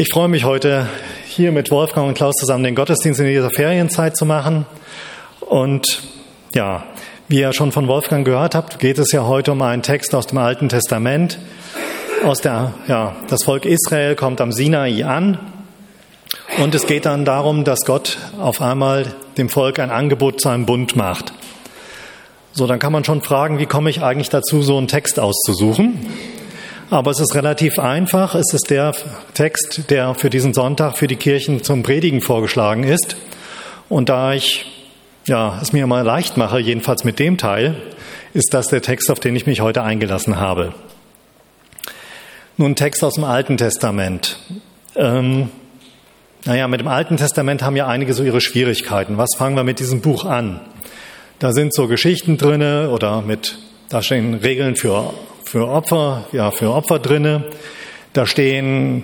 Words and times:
Ich 0.00 0.10
freue 0.12 0.28
mich 0.28 0.44
heute 0.44 0.86
hier 1.26 1.50
mit 1.50 1.72
Wolfgang 1.72 2.06
und 2.06 2.14
Klaus 2.14 2.36
zusammen 2.36 2.62
den 2.62 2.76
Gottesdienst 2.76 3.18
in 3.18 3.26
dieser 3.26 3.50
Ferienzeit 3.50 4.16
zu 4.16 4.26
machen. 4.26 4.64
Und 5.40 6.04
ja, 6.54 6.84
wie 7.26 7.40
ihr 7.40 7.52
schon 7.52 7.72
von 7.72 7.88
Wolfgang 7.88 8.24
gehört 8.24 8.54
habt, 8.54 8.78
geht 8.78 9.00
es 9.00 9.10
ja 9.10 9.26
heute 9.26 9.50
um 9.50 9.60
einen 9.60 9.82
Text 9.82 10.14
aus 10.14 10.28
dem 10.28 10.38
Alten 10.38 10.68
Testament. 10.68 11.40
Aus 12.24 12.40
der, 12.40 12.74
ja, 12.86 13.16
das 13.26 13.42
Volk 13.42 13.64
Israel 13.64 14.14
kommt 14.14 14.40
am 14.40 14.52
Sinai 14.52 15.04
an. 15.04 15.40
Und 16.62 16.76
es 16.76 16.86
geht 16.86 17.04
dann 17.04 17.24
darum, 17.24 17.64
dass 17.64 17.80
Gott 17.84 18.18
auf 18.38 18.62
einmal 18.62 19.16
dem 19.36 19.48
Volk 19.48 19.80
ein 19.80 19.90
Angebot 19.90 20.40
zu 20.40 20.48
einem 20.48 20.64
Bund 20.64 20.94
macht. 20.94 21.32
So, 22.52 22.68
dann 22.68 22.78
kann 22.78 22.92
man 22.92 23.02
schon 23.02 23.20
fragen, 23.20 23.58
wie 23.58 23.66
komme 23.66 23.90
ich 23.90 24.00
eigentlich 24.00 24.30
dazu, 24.30 24.62
so 24.62 24.78
einen 24.78 24.86
Text 24.86 25.18
auszusuchen? 25.18 26.06
Aber 26.90 27.10
es 27.10 27.20
ist 27.20 27.34
relativ 27.34 27.78
einfach. 27.78 28.34
Es 28.34 28.54
ist 28.54 28.70
der 28.70 28.94
Text, 29.34 29.90
der 29.90 30.14
für 30.14 30.30
diesen 30.30 30.54
Sonntag 30.54 30.96
für 30.96 31.06
die 31.06 31.16
Kirchen 31.16 31.62
zum 31.62 31.82
Predigen 31.82 32.22
vorgeschlagen 32.22 32.84
ist. 32.84 33.16
Und 33.88 34.08
da 34.08 34.32
ich 34.32 34.66
ja, 35.28 35.58
es 35.60 35.72
mir 35.72 35.86
mal 35.86 36.04
leicht 36.04 36.36
mache, 36.36 36.58
jedenfalls 36.58 37.04
mit 37.04 37.18
dem 37.18 37.36
Teil, 37.36 37.76
ist 38.34 38.52
das 38.52 38.68
der 38.68 38.82
Text, 38.82 39.10
auf 39.10 39.20
den 39.20 39.36
ich 39.36 39.46
mich 39.46 39.60
heute 39.60 39.82
eingelassen 39.82 40.40
habe. 40.40 40.72
Nun 42.56 42.74
Text 42.74 43.04
aus 43.04 43.14
dem 43.14 43.24
Alten 43.24 43.56
Testament. 43.56 44.38
Ähm, 44.96 45.50
naja, 46.44 46.66
mit 46.66 46.80
dem 46.80 46.88
Alten 46.88 47.16
Testament 47.16 47.62
haben 47.62 47.76
ja 47.76 47.86
einige 47.86 48.14
so 48.14 48.24
ihre 48.24 48.40
Schwierigkeiten. 48.40 49.18
Was 49.18 49.30
fangen 49.36 49.56
wir 49.56 49.64
mit 49.64 49.78
diesem 49.78 50.00
Buch 50.00 50.24
an? 50.24 50.60
Da 51.38 51.52
sind 51.52 51.74
so 51.74 51.86
Geschichten 51.86 52.36
drinne 52.36 52.90
oder 52.90 53.22
mit, 53.22 53.58
da 53.90 54.02
stehen 54.02 54.34
Regeln 54.34 54.74
für 54.74 55.12
für 55.48 55.66
Opfer, 55.66 56.26
ja, 56.32 56.50
für 56.50 56.70
Opfer 56.70 56.98
drinne. 56.98 57.44
Da 58.12 58.26
stehen 58.26 59.02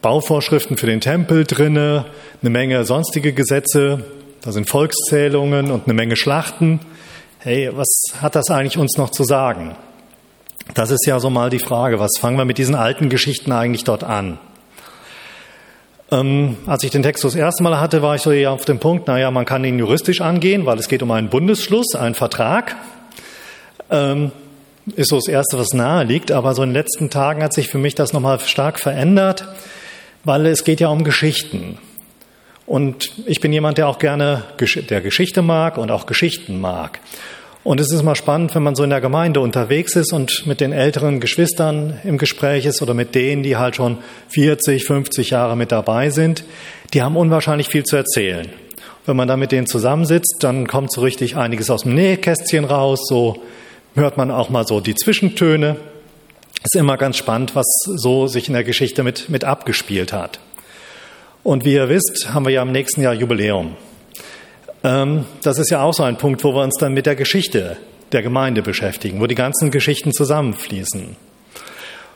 Bauvorschriften 0.00 0.78
für 0.78 0.86
den 0.86 1.00
Tempel 1.00 1.44
drinne, 1.44 2.06
eine 2.40 2.50
Menge 2.50 2.84
sonstige 2.84 3.34
Gesetze. 3.34 4.04
Da 4.40 4.52
sind 4.52 4.68
Volkszählungen 4.68 5.70
und 5.70 5.84
eine 5.84 5.94
Menge 5.94 6.16
Schlachten. 6.16 6.80
Hey, 7.40 7.70
was 7.74 7.88
hat 8.20 8.34
das 8.34 8.50
eigentlich 8.50 8.78
uns 8.78 8.96
noch 8.96 9.10
zu 9.10 9.24
sagen? 9.24 9.76
Das 10.74 10.90
ist 10.90 11.06
ja 11.06 11.20
so 11.20 11.28
mal 11.28 11.50
die 11.50 11.58
Frage. 11.58 12.00
Was 12.00 12.12
fangen 12.18 12.38
wir 12.38 12.46
mit 12.46 12.56
diesen 12.56 12.74
alten 12.74 13.10
Geschichten 13.10 13.52
eigentlich 13.52 13.84
dort 13.84 14.02
an? 14.02 14.38
Ähm, 16.10 16.56
als 16.66 16.84
ich 16.84 16.90
den 16.90 17.02
Text 17.02 17.22
das 17.22 17.34
erste 17.34 17.62
Mal 17.62 17.78
hatte, 17.78 18.00
war 18.00 18.14
ich 18.14 18.22
so 18.22 18.30
eher 18.30 18.52
auf 18.52 18.64
dem 18.64 18.78
Punkt, 18.78 19.08
naja, 19.08 19.30
man 19.30 19.44
kann 19.44 19.64
ihn 19.64 19.78
juristisch 19.78 20.20
angehen, 20.22 20.64
weil 20.64 20.78
es 20.78 20.88
geht 20.88 21.02
um 21.02 21.10
einen 21.10 21.28
Bundesschluss, 21.28 21.94
einen 21.94 22.14
Vertrag. 22.14 22.76
Ähm, 23.90 24.32
ist 24.96 25.10
so 25.10 25.16
das 25.16 25.28
Erste, 25.28 25.58
was 25.58 25.72
nahe 25.72 26.04
liegt. 26.04 26.32
Aber 26.32 26.54
so 26.54 26.62
in 26.62 26.70
den 26.70 26.74
letzten 26.74 27.10
Tagen 27.10 27.42
hat 27.42 27.54
sich 27.54 27.68
für 27.68 27.78
mich 27.78 27.94
das 27.94 28.12
nochmal 28.12 28.40
stark 28.40 28.78
verändert, 28.78 29.46
weil 30.24 30.46
es 30.46 30.64
geht 30.64 30.80
ja 30.80 30.88
um 30.88 31.04
Geschichten. 31.04 31.78
Und 32.66 33.12
ich 33.26 33.40
bin 33.40 33.52
jemand, 33.52 33.78
der 33.78 33.88
auch 33.88 33.98
gerne 33.98 34.44
der 34.88 35.00
Geschichte 35.00 35.42
mag 35.42 35.78
und 35.78 35.90
auch 35.90 36.06
Geschichten 36.06 36.60
mag. 36.60 37.00
Und 37.64 37.80
es 37.80 37.92
ist 37.92 38.02
mal 38.02 38.16
spannend, 38.16 38.54
wenn 38.56 38.62
man 38.64 38.74
so 38.74 38.82
in 38.82 38.90
der 38.90 39.00
Gemeinde 39.00 39.40
unterwegs 39.40 39.94
ist 39.94 40.12
und 40.12 40.46
mit 40.46 40.60
den 40.60 40.72
älteren 40.72 41.20
Geschwistern 41.20 42.00
im 42.02 42.18
Gespräch 42.18 42.66
ist 42.66 42.82
oder 42.82 42.92
mit 42.92 43.14
denen, 43.14 43.44
die 43.44 43.56
halt 43.56 43.76
schon 43.76 43.98
40, 44.30 44.84
50 44.84 45.30
Jahre 45.30 45.56
mit 45.56 45.70
dabei 45.70 46.10
sind. 46.10 46.44
Die 46.92 47.02
haben 47.02 47.16
unwahrscheinlich 47.16 47.68
viel 47.68 47.84
zu 47.84 47.96
erzählen. 47.96 48.48
Wenn 49.06 49.16
man 49.16 49.28
da 49.28 49.36
mit 49.36 49.52
denen 49.52 49.68
zusammensitzt, 49.68 50.36
dann 50.40 50.66
kommt 50.66 50.92
so 50.92 51.02
richtig 51.02 51.36
einiges 51.36 51.70
aus 51.70 51.82
dem 51.82 51.94
Nähkästchen 51.94 52.64
raus, 52.64 53.00
so 53.08 53.42
hört 53.94 54.16
man 54.16 54.30
auch 54.30 54.50
mal 54.50 54.66
so 54.66 54.80
die 54.80 54.94
Zwischentöne. 54.94 55.76
Ist 56.64 56.76
immer 56.76 56.96
ganz 56.96 57.16
spannend, 57.16 57.56
was 57.56 57.66
so 57.84 58.26
sich 58.26 58.48
in 58.48 58.54
der 58.54 58.64
Geschichte 58.64 59.02
mit, 59.02 59.28
mit 59.28 59.44
abgespielt 59.44 60.12
hat. 60.12 60.38
Und 61.42 61.64
wie 61.64 61.74
ihr 61.74 61.88
wisst, 61.88 62.32
haben 62.32 62.46
wir 62.46 62.52
ja 62.52 62.62
im 62.62 62.70
nächsten 62.70 63.02
Jahr 63.02 63.14
Jubiläum. 63.14 63.76
Ähm, 64.84 65.24
das 65.42 65.58
ist 65.58 65.70
ja 65.70 65.82
auch 65.82 65.92
so 65.92 66.04
ein 66.04 66.16
Punkt, 66.16 66.44
wo 66.44 66.54
wir 66.54 66.62
uns 66.62 66.76
dann 66.78 66.94
mit 66.94 67.06
der 67.06 67.16
Geschichte 67.16 67.76
der 68.12 68.22
Gemeinde 68.22 68.62
beschäftigen, 68.62 69.20
wo 69.20 69.26
die 69.26 69.34
ganzen 69.34 69.70
Geschichten 69.70 70.12
zusammenfließen. 70.12 71.16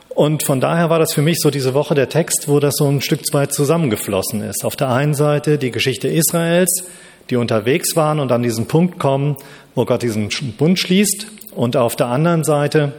Und 0.09 0.43
von 0.43 0.61
daher 0.61 0.89
war 0.89 0.99
das 0.99 1.13
für 1.13 1.21
mich 1.21 1.39
so 1.39 1.51
diese 1.51 1.73
Woche 1.73 1.93
der 1.93 2.09
Text, 2.09 2.47
wo 2.47 2.59
das 2.59 2.75
so 2.77 2.87
ein 2.87 3.01
Stück 3.01 3.21
weit 3.33 3.53
zusammengeflossen 3.53 4.41
ist. 4.41 4.63
Auf 4.63 4.75
der 4.75 4.89
einen 4.89 5.13
Seite 5.13 5.57
die 5.57 5.71
Geschichte 5.71 6.07
Israels, 6.07 6.85
die 7.29 7.35
unterwegs 7.35 7.95
waren 7.95 8.19
und 8.19 8.31
an 8.31 8.41
diesen 8.41 8.67
Punkt 8.67 8.97
kommen, 8.97 9.35
wo 9.75 9.85
Gott 9.85 10.01
diesen 10.01 10.29
Bund 10.57 10.79
schließt 10.79 11.36
und 11.55 11.75
auf 11.75 11.95
der 11.95 12.07
anderen 12.07 12.43
Seite 12.43 12.93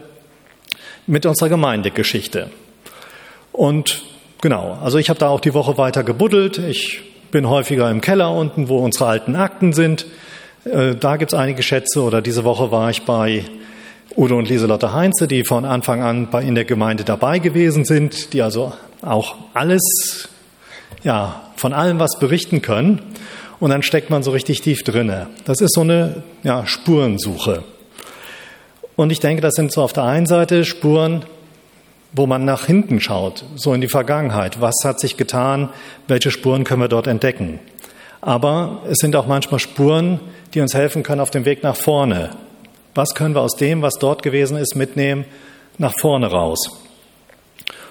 mit 1.07 1.27
unserer 1.27 1.49
Gemeindegeschichte. 1.49 2.51
Und 3.53 4.03
genau, 4.41 4.79
also 4.83 4.99
ich 4.99 5.09
habe 5.09 5.19
da 5.19 5.29
auch 5.29 5.41
die 5.41 5.55
Woche 5.55 5.79
weiter 5.79 6.05
gebuddelt. 6.05 6.59
Ich 6.59 7.01
bin 7.31 7.49
häufiger 7.49 7.91
im 7.91 8.01
Keller 8.01 8.33
unten, 8.33 8.69
wo 8.69 8.79
unsere 8.79 9.07
alten 9.07 9.37
Akten 9.37 9.73
sind. 9.73 10.07
Äh, 10.65 10.95
da 10.95 11.17
gibt 11.17 11.33
es 11.33 11.39
einige 11.39 11.63
Schätze. 11.63 12.03
Oder 12.03 12.23
diese 12.23 12.45
Woche 12.45 12.71
war 12.71 12.91
ich 12.91 13.03
bei 13.03 13.45
Udo 14.17 14.37
und 14.37 14.49
Lieselotte 14.49 14.93
Heinze, 14.93 15.29
die 15.29 15.45
von 15.45 15.65
Anfang 15.65 16.03
an 16.03 16.29
in 16.43 16.55
der 16.55 16.65
Gemeinde 16.65 17.05
dabei 17.05 17.39
gewesen 17.39 17.85
sind, 17.85 18.33
die 18.33 18.43
also 18.43 18.73
auch 19.03 19.37
alles, 19.55 20.29
ja, 21.03 21.43
von 21.57 21.73
allem 21.73 21.99
was 21.99 22.19
berichten 22.19 22.63
können. 22.63 23.01
Und 23.61 23.71
dann 23.71 23.83
steckt 23.83 24.11
man 24.11 24.23
so 24.23 24.31
richtig 24.31 24.61
tief 24.61 24.85
drinne. 24.85 25.27
Das 25.45 25.61
ist 25.61 25.75
so 25.75 25.81
eine 25.81 26.23
ja, 26.45 26.67
Spurensuche. 26.67 27.65
Und 28.99 29.13
ich 29.13 29.21
denke, 29.21 29.41
das 29.41 29.55
sind 29.55 29.71
so 29.71 29.85
auf 29.85 29.93
der 29.93 30.03
einen 30.03 30.27
Seite 30.27 30.65
Spuren, 30.65 31.25
wo 32.15 32.27
man 32.27 32.45
nach 32.45 32.67
hinten 32.67 33.01
schaut, 33.01 33.45
so 33.55 33.73
in 33.73 33.81
die 33.81 33.87
Vergangenheit. 33.87 34.61
Was 34.61 34.75
hat 34.83 34.99
sich 34.99 35.17
getan? 35.17 35.69
Welche 36.09 36.33
Spuren 36.33 36.65
können 36.65 36.83
wir 36.83 36.89
dort 36.89 37.07
entdecken? 37.07 37.61
Aber 38.21 38.83
es 38.91 38.97
sind 38.99 39.15
auch 39.15 39.29
manchmal 39.29 39.61
Spuren, 39.61 40.19
die 40.53 40.61
uns 40.61 40.75
helfen 40.75 41.05
können 41.05 41.21
auf 41.21 41.31
dem 41.31 41.45
Weg 41.45 41.63
nach 41.63 41.77
vorne. 41.77 42.31
Was 42.97 43.15
können 43.15 43.37
wir 43.37 43.43
aus 43.43 43.55
dem, 43.55 43.83
was 43.83 43.95
dort 44.01 44.25
gewesen 44.25 44.57
ist, 44.57 44.75
mitnehmen, 44.75 45.27
nach 45.79 45.95
vorne 45.97 46.27
raus? 46.27 46.83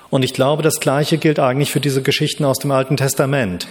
Und 0.09 0.23
ich 0.23 0.33
glaube, 0.33 0.61
das 0.61 0.81
Gleiche 0.81 1.17
gilt 1.17 1.39
eigentlich 1.39 1.71
für 1.71 1.79
diese 1.79 2.01
Geschichten 2.01 2.43
aus 2.43 2.59
dem 2.59 2.71
Alten 2.71 2.97
Testament, 2.97 3.69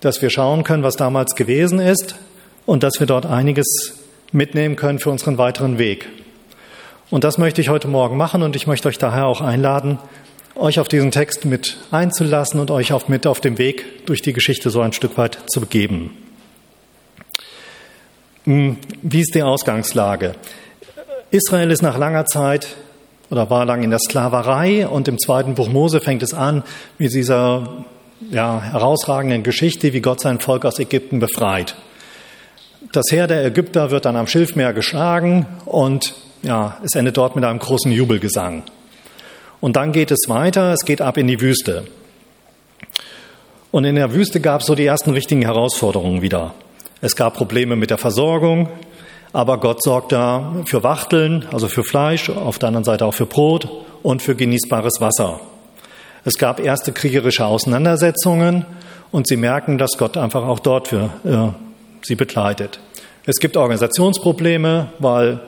dass 0.00 0.22
wir 0.22 0.30
schauen 0.30 0.64
können, 0.64 0.84
was 0.84 0.96
damals 0.96 1.34
gewesen 1.34 1.80
ist 1.80 2.14
und 2.64 2.82
dass 2.82 2.98
wir 2.98 3.06
dort 3.06 3.26
einiges 3.26 3.98
mitnehmen 4.32 4.76
können 4.76 5.00
für 5.00 5.10
unseren 5.10 5.36
weiteren 5.36 5.76
Weg. 5.76 6.08
Und 7.12 7.24
das 7.24 7.36
möchte 7.36 7.60
ich 7.60 7.68
heute 7.68 7.88
Morgen 7.88 8.16
machen 8.16 8.42
und 8.42 8.56
ich 8.56 8.66
möchte 8.66 8.88
euch 8.88 8.96
daher 8.96 9.26
auch 9.26 9.42
einladen, 9.42 9.98
euch 10.54 10.80
auf 10.80 10.88
diesen 10.88 11.10
Text 11.10 11.44
mit 11.44 11.76
einzulassen 11.90 12.58
und 12.58 12.70
euch 12.70 12.94
auch 12.94 13.06
mit 13.06 13.26
auf 13.26 13.38
dem 13.38 13.58
Weg 13.58 14.06
durch 14.06 14.22
die 14.22 14.32
Geschichte 14.32 14.70
so 14.70 14.80
ein 14.80 14.94
Stück 14.94 15.18
weit 15.18 15.38
zu 15.46 15.60
begeben. 15.60 16.16
Hm, 18.44 18.78
wie 19.02 19.20
ist 19.20 19.34
die 19.34 19.42
Ausgangslage? 19.42 20.36
Israel 21.30 21.70
ist 21.70 21.82
nach 21.82 21.98
langer 21.98 22.24
Zeit 22.24 22.76
oder 23.28 23.50
war 23.50 23.66
lang 23.66 23.82
in 23.82 23.90
der 23.90 23.98
Sklaverei 23.98 24.88
und 24.88 25.06
im 25.06 25.18
zweiten 25.18 25.54
Buch 25.54 25.68
Mose 25.68 26.00
fängt 26.00 26.22
es 26.22 26.32
an 26.32 26.62
mit 26.96 27.12
dieser 27.12 27.84
ja, 28.30 28.58
herausragenden 28.58 29.42
Geschichte, 29.42 29.92
wie 29.92 30.00
Gott 30.00 30.22
sein 30.22 30.40
Volk 30.40 30.64
aus 30.64 30.78
Ägypten 30.78 31.18
befreit. 31.18 31.76
Das 32.90 33.04
Heer 33.10 33.26
der 33.26 33.44
Ägypter 33.44 33.90
wird 33.90 34.06
dann 34.06 34.16
am 34.16 34.26
Schilfmeer 34.26 34.72
geschlagen 34.72 35.44
und 35.66 36.14
ja, 36.42 36.78
es 36.82 36.94
endet 36.94 37.16
dort 37.16 37.36
mit 37.36 37.44
einem 37.44 37.58
großen 37.58 37.90
Jubelgesang. 37.92 38.62
Und 39.60 39.76
dann 39.76 39.92
geht 39.92 40.10
es 40.10 40.28
weiter, 40.28 40.72
es 40.72 40.84
geht 40.84 41.00
ab 41.00 41.16
in 41.16 41.28
die 41.28 41.40
Wüste. 41.40 41.84
Und 43.70 43.84
in 43.84 43.94
der 43.94 44.12
Wüste 44.12 44.40
gab 44.40 44.60
es 44.60 44.66
so 44.66 44.74
die 44.74 44.84
ersten 44.84 45.10
richtigen 45.10 45.42
Herausforderungen 45.42 46.20
wieder. 46.20 46.54
Es 47.00 47.16
gab 47.16 47.34
Probleme 47.34 47.76
mit 47.76 47.90
der 47.90 47.98
Versorgung, 47.98 48.68
aber 49.32 49.58
Gott 49.58 49.82
sorgt 49.82 50.12
da 50.12 50.56
für 50.66 50.82
Wachteln, 50.82 51.46
also 51.52 51.68
für 51.68 51.84
Fleisch, 51.84 52.28
auf 52.28 52.58
der 52.58 52.68
anderen 52.68 52.84
Seite 52.84 53.06
auch 53.06 53.14
für 53.14 53.26
Brot 53.26 53.68
und 54.02 54.20
für 54.20 54.34
genießbares 54.34 55.00
Wasser. 55.00 55.40
Es 56.24 56.34
gab 56.38 56.60
erste 56.60 56.92
kriegerische 56.92 57.46
Auseinandersetzungen 57.46 58.66
und 59.10 59.26
sie 59.26 59.36
merken, 59.36 59.78
dass 59.78 59.96
Gott 59.96 60.16
einfach 60.16 60.46
auch 60.46 60.58
dort 60.58 60.88
für 60.88 61.10
äh, 61.24 61.48
sie 62.06 62.14
begleitet. 62.14 62.78
Es 63.24 63.36
gibt 63.36 63.56
Organisationsprobleme, 63.56 64.88
weil 64.98 65.40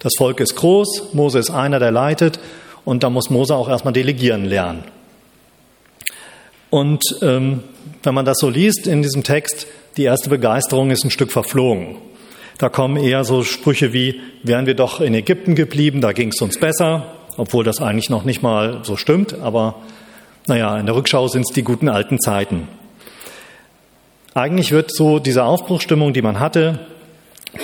das 0.00 0.14
Volk 0.18 0.40
ist 0.40 0.56
groß, 0.56 1.12
Mose 1.12 1.38
ist 1.38 1.50
einer, 1.50 1.78
der 1.78 1.90
leitet 1.90 2.40
und 2.84 3.02
da 3.02 3.10
muss 3.10 3.30
Mose 3.30 3.54
auch 3.54 3.68
erstmal 3.68 3.92
delegieren 3.92 4.44
lernen. 4.44 4.84
Und 6.70 7.02
ähm, 7.22 7.62
wenn 8.02 8.14
man 8.14 8.24
das 8.24 8.38
so 8.38 8.48
liest 8.48 8.86
in 8.86 9.02
diesem 9.02 9.22
Text, 9.22 9.66
die 9.96 10.04
erste 10.04 10.30
Begeisterung 10.30 10.90
ist 10.90 11.04
ein 11.04 11.10
Stück 11.10 11.32
verflogen. 11.32 11.96
Da 12.58 12.68
kommen 12.68 12.96
eher 12.96 13.24
so 13.24 13.42
Sprüche 13.42 13.92
wie, 13.92 14.20
wären 14.42 14.66
wir 14.66 14.74
doch 14.74 15.00
in 15.00 15.14
Ägypten 15.14 15.54
geblieben, 15.54 16.00
da 16.00 16.12
ging 16.12 16.28
es 16.28 16.40
uns 16.40 16.58
besser, 16.58 17.06
obwohl 17.36 17.64
das 17.64 17.80
eigentlich 17.80 18.10
noch 18.10 18.24
nicht 18.24 18.42
mal 18.42 18.80
so 18.82 18.96
stimmt, 18.96 19.34
aber 19.40 19.76
naja, 20.46 20.78
in 20.78 20.86
der 20.86 20.94
Rückschau 20.94 21.28
sind 21.28 21.42
es 21.48 21.54
die 21.54 21.62
guten 21.62 21.88
alten 21.88 22.20
Zeiten. 22.20 22.68
Eigentlich 24.34 24.72
wird 24.72 24.94
so 24.94 25.18
diese 25.18 25.44
Aufbruchstimmung, 25.44 26.12
die 26.12 26.22
man 26.22 26.38
hatte, 26.38 26.86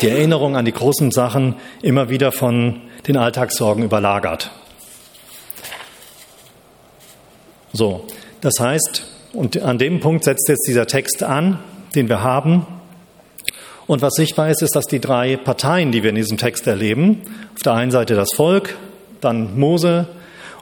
die 0.00 0.08
Erinnerung 0.08 0.56
an 0.56 0.64
die 0.64 0.72
großen 0.72 1.10
Sachen 1.10 1.56
immer 1.82 2.10
wieder 2.10 2.32
von 2.32 2.80
den 3.06 3.16
Alltagssorgen 3.16 3.84
überlagert. 3.84 4.50
So, 7.72 8.06
das 8.40 8.54
heißt, 8.58 9.06
Und 9.36 9.60
an 9.60 9.76
dem 9.76 10.00
Punkt 10.00 10.24
setzt 10.24 10.48
jetzt 10.48 10.66
dieser 10.66 10.86
Text 10.86 11.22
an, 11.22 11.58
den 11.94 12.08
wir 12.08 12.22
haben. 12.22 12.66
Und 13.86 14.00
was 14.00 14.14
sichtbar 14.14 14.48
ist, 14.48 14.62
ist, 14.62 14.74
dass 14.74 14.86
die 14.86 14.98
drei 14.98 15.36
Parteien, 15.36 15.92
die 15.92 16.02
wir 16.02 16.08
in 16.08 16.16
diesem 16.16 16.38
Text 16.38 16.66
erleben, 16.66 17.20
auf 17.54 17.62
der 17.62 17.74
einen 17.74 17.90
Seite 17.90 18.14
das 18.14 18.32
Volk, 18.34 18.76
dann 19.20 19.58
Mose 19.58 20.08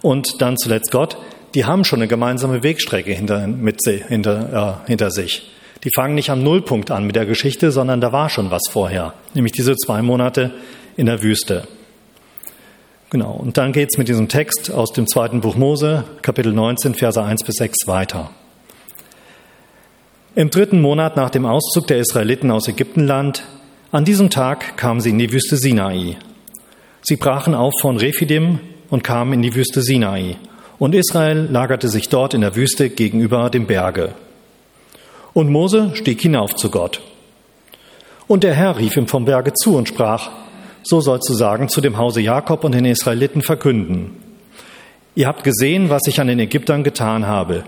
und 0.03 0.43
dann 0.43 0.57
zuletzt 0.59 0.91
Gott, 0.91 1.17
die 1.55 1.65
haben 1.65 1.85
schon 1.85 2.01
eine 2.01 2.09
gemeinsame 2.09 2.65
Wegstrecke 2.65 3.13
hinter, 3.13 3.47
mit, 3.47 3.81
hinter, 3.85 4.81
äh, 4.85 4.89
hinter 4.89 5.13
sich. 5.13 5.49
Die 5.85 5.91
fangen 5.95 6.15
nicht 6.15 6.31
am 6.31 6.43
Nullpunkt 6.43 6.91
an 6.91 7.05
mit 7.05 7.15
der 7.15 7.27
Geschichte, 7.27 7.71
sondern 7.71 8.01
da 8.01 8.11
war 8.11 8.31
schon 8.31 8.51
was 8.51 8.63
vorher, 8.71 9.13
nämlich 9.35 9.53
diese 9.53 9.77
zwei 9.77 10.01
Monate 10.01 10.51
in 10.97 11.07
der 11.07 11.23
Wüste. 11.23 11.69
Genau, 13.11 13.33
und 13.33 13.59
dann 13.59 13.73
geht 13.73 13.91
es 13.93 13.99
mit 13.99 14.09
diesem 14.09 14.29
Text 14.29 14.73
aus 14.73 14.93
dem 14.93 15.07
zweiten 15.07 15.41
Buch 15.41 15.57
Mose, 15.57 16.05
Kapitel 16.23 16.53
19, 16.53 16.95
Verse 16.95 17.23
1 17.23 17.45
bis 17.45 17.57
6 17.57 17.87
weiter. 17.87 18.31
Im 20.35 20.51
dritten 20.51 20.81
Monat 20.81 21.15
nach 21.17 21.31
dem 21.31 21.47
Auszug 21.47 21.87
der 21.87 21.99
Israeliten 21.99 22.51
aus 22.51 22.67
Ägyptenland, 22.67 23.45
an 23.93 24.05
diesem 24.05 24.31
Tag 24.31 24.77
kamen 24.77 25.01
sie 25.01 25.11
in 25.11 25.19
die 25.19 25.33
Wüste 25.33 25.57
Sinai. 25.57 26.17
Sie 27.03 27.15
brachen 27.15 27.55
auf 27.55 27.73
von 27.81 27.99
Rephidim 27.99 28.59
und 28.91 29.05
kamen 29.05 29.35
in 29.35 29.43
die 29.43 29.55
Wüste 29.55 29.83
Sinai. 29.83 30.37
Und 30.81 30.95
Israel 30.95 31.47
lagerte 31.49 31.89
sich 31.89 32.09
dort 32.09 32.35
in 32.35 32.41
der 32.41 32.57
Wüste 32.57 32.91
gegenüber 32.91 33.51
dem 33.51 33.67
Berge. 33.67 34.15
Und 35.35 35.51
Mose 35.51 35.91
stieg 35.95 36.21
hinauf 36.21 36.55
zu 36.55 36.71
Gott. 36.71 37.03
Und 38.27 38.45
der 38.45 38.55
Herr 38.55 38.79
rief 38.79 38.97
ihm 38.97 39.09
vom 39.09 39.25
Berge 39.25 39.53
zu 39.53 39.77
und 39.77 39.89
sprach, 39.89 40.31
so 40.83 41.01
sollst 41.01 41.29
du 41.29 41.35
sagen 41.35 41.69
zu 41.69 41.81
dem 41.81 41.99
Hause 41.99 42.21
Jakob 42.21 42.65
und 42.65 42.73
den 42.73 42.85
Israeliten 42.85 43.43
verkünden. 43.43 44.11
Ihr 45.15 45.27
habt 45.27 45.45
gesehen, 45.45 45.91
was 45.91 46.07
ich 46.07 46.21
an 46.21 46.29
den 46.29 46.39
Ägyptern 46.39 46.85
getan 46.85 47.27
habe 47.27 47.65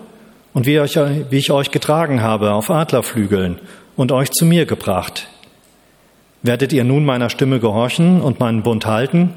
und 0.54 0.66
wie, 0.66 0.80
euch, 0.80 0.96
wie 0.96 1.36
ich 1.36 1.50
euch 1.50 1.70
getragen 1.70 2.22
habe 2.22 2.52
auf 2.52 2.70
Adlerflügeln 2.70 3.60
und 3.96 4.12
euch 4.12 4.30
zu 4.30 4.44
mir 4.44 4.66
gebracht. 4.66 5.28
Werdet 6.42 6.72
ihr 6.72 6.84
nun 6.84 7.04
meiner 7.04 7.30
Stimme 7.30 7.58
gehorchen 7.58 8.20
und 8.20 8.40
meinen 8.40 8.62
Bund 8.62 8.86
halten, 8.86 9.34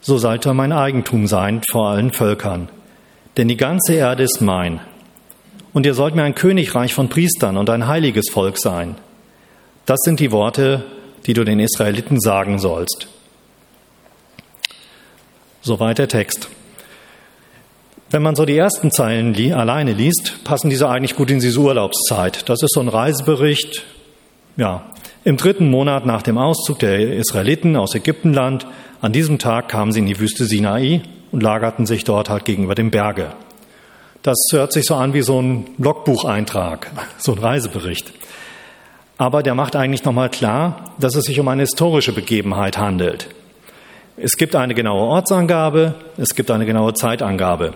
so 0.00 0.18
sollt 0.18 0.46
ihr 0.46 0.54
mein 0.54 0.72
Eigentum 0.72 1.26
sein 1.26 1.62
vor 1.68 1.88
allen 1.88 2.12
Völkern. 2.12 2.68
Denn 3.36 3.48
die 3.48 3.56
ganze 3.56 3.94
Erde 3.94 4.22
ist 4.22 4.40
mein. 4.40 4.80
Und 5.76 5.84
ihr 5.84 5.92
sollt 5.92 6.14
mir 6.14 6.22
ein 6.22 6.34
Königreich 6.34 6.94
von 6.94 7.10
Priestern 7.10 7.58
und 7.58 7.68
ein 7.68 7.86
heiliges 7.86 8.30
Volk 8.32 8.56
sein. 8.58 8.94
Das 9.84 9.98
sind 10.04 10.20
die 10.20 10.32
Worte, 10.32 10.86
die 11.26 11.34
du 11.34 11.44
den 11.44 11.60
Israeliten 11.60 12.18
sagen 12.18 12.58
sollst. 12.58 13.08
Soweit 15.60 15.98
der 15.98 16.08
Text. 16.08 16.48
Wenn 18.08 18.22
man 18.22 18.36
so 18.36 18.46
die 18.46 18.56
ersten 18.56 18.90
Zeilen 18.90 19.34
li 19.34 19.52
alleine 19.52 19.92
liest, 19.92 20.44
passen 20.44 20.70
diese 20.70 20.88
eigentlich 20.88 21.14
gut 21.14 21.30
in 21.30 21.40
diese 21.40 21.60
Urlaubszeit. 21.60 22.48
Das 22.48 22.62
ist 22.62 22.72
so 22.72 22.80
ein 22.80 22.88
Reisebericht. 22.88 23.84
Ja, 24.56 24.86
im 25.24 25.36
dritten 25.36 25.68
Monat 25.68 26.06
nach 26.06 26.22
dem 26.22 26.38
Auszug 26.38 26.78
der 26.78 27.12
Israeliten 27.12 27.76
aus 27.76 27.94
Ägyptenland, 27.94 28.66
an 29.02 29.12
diesem 29.12 29.38
Tag 29.38 29.68
kamen 29.68 29.92
sie 29.92 29.98
in 29.98 30.06
die 30.06 30.18
Wüste 30.18 30.46
Sinai 30.46 31.02
und 31.32 31.42
lagerten 31.42 31.84
sich 31.84 32.04
dort 32.04 32.30
halt 32.30 32.46
gegenüber 32.46 32.74
dem 32.74 32.90
Berge. 32.90 33.34
Das 34.26 34.48
hört 34.50 34.72
sich 34.72 34.86
so 34.86 34.96
an 34.96 35.14
wie 35.14 35.22
so 35.22 35.40
ein 35.40 35.66
Logbucheintrag, 35.78 36.90
so 37.16 37.30
ein 37.30 37.38
Reisebericht. 37.38 38.12
Aber 39.18 39.44
der 39.44 39.54
macht 39.54 39.76
eigentlich 39.76 40.02
nochmal 40.02 40.30
klar, 40.30 40.90
dass 40.98 41.14
es 41.14 41.26
sich 41.26 41.38
um 41.38 41.46
eine 41.46 41.62
historische 41.62 42.12
Begebenheit 42.12 42.76
handelt. 42.76 43.28
Es 44.16 44.36
gibt 44.36 44.56
eine 44.56 44.74
genaue 44.74 45.02
Ortsangabe, 45.02 45.94
es 46.16 46.34
gibt 46.34 46.50
eine 46.50 46.66
genaue 46.66 46.92
Zeitangabe. 46.94 47.74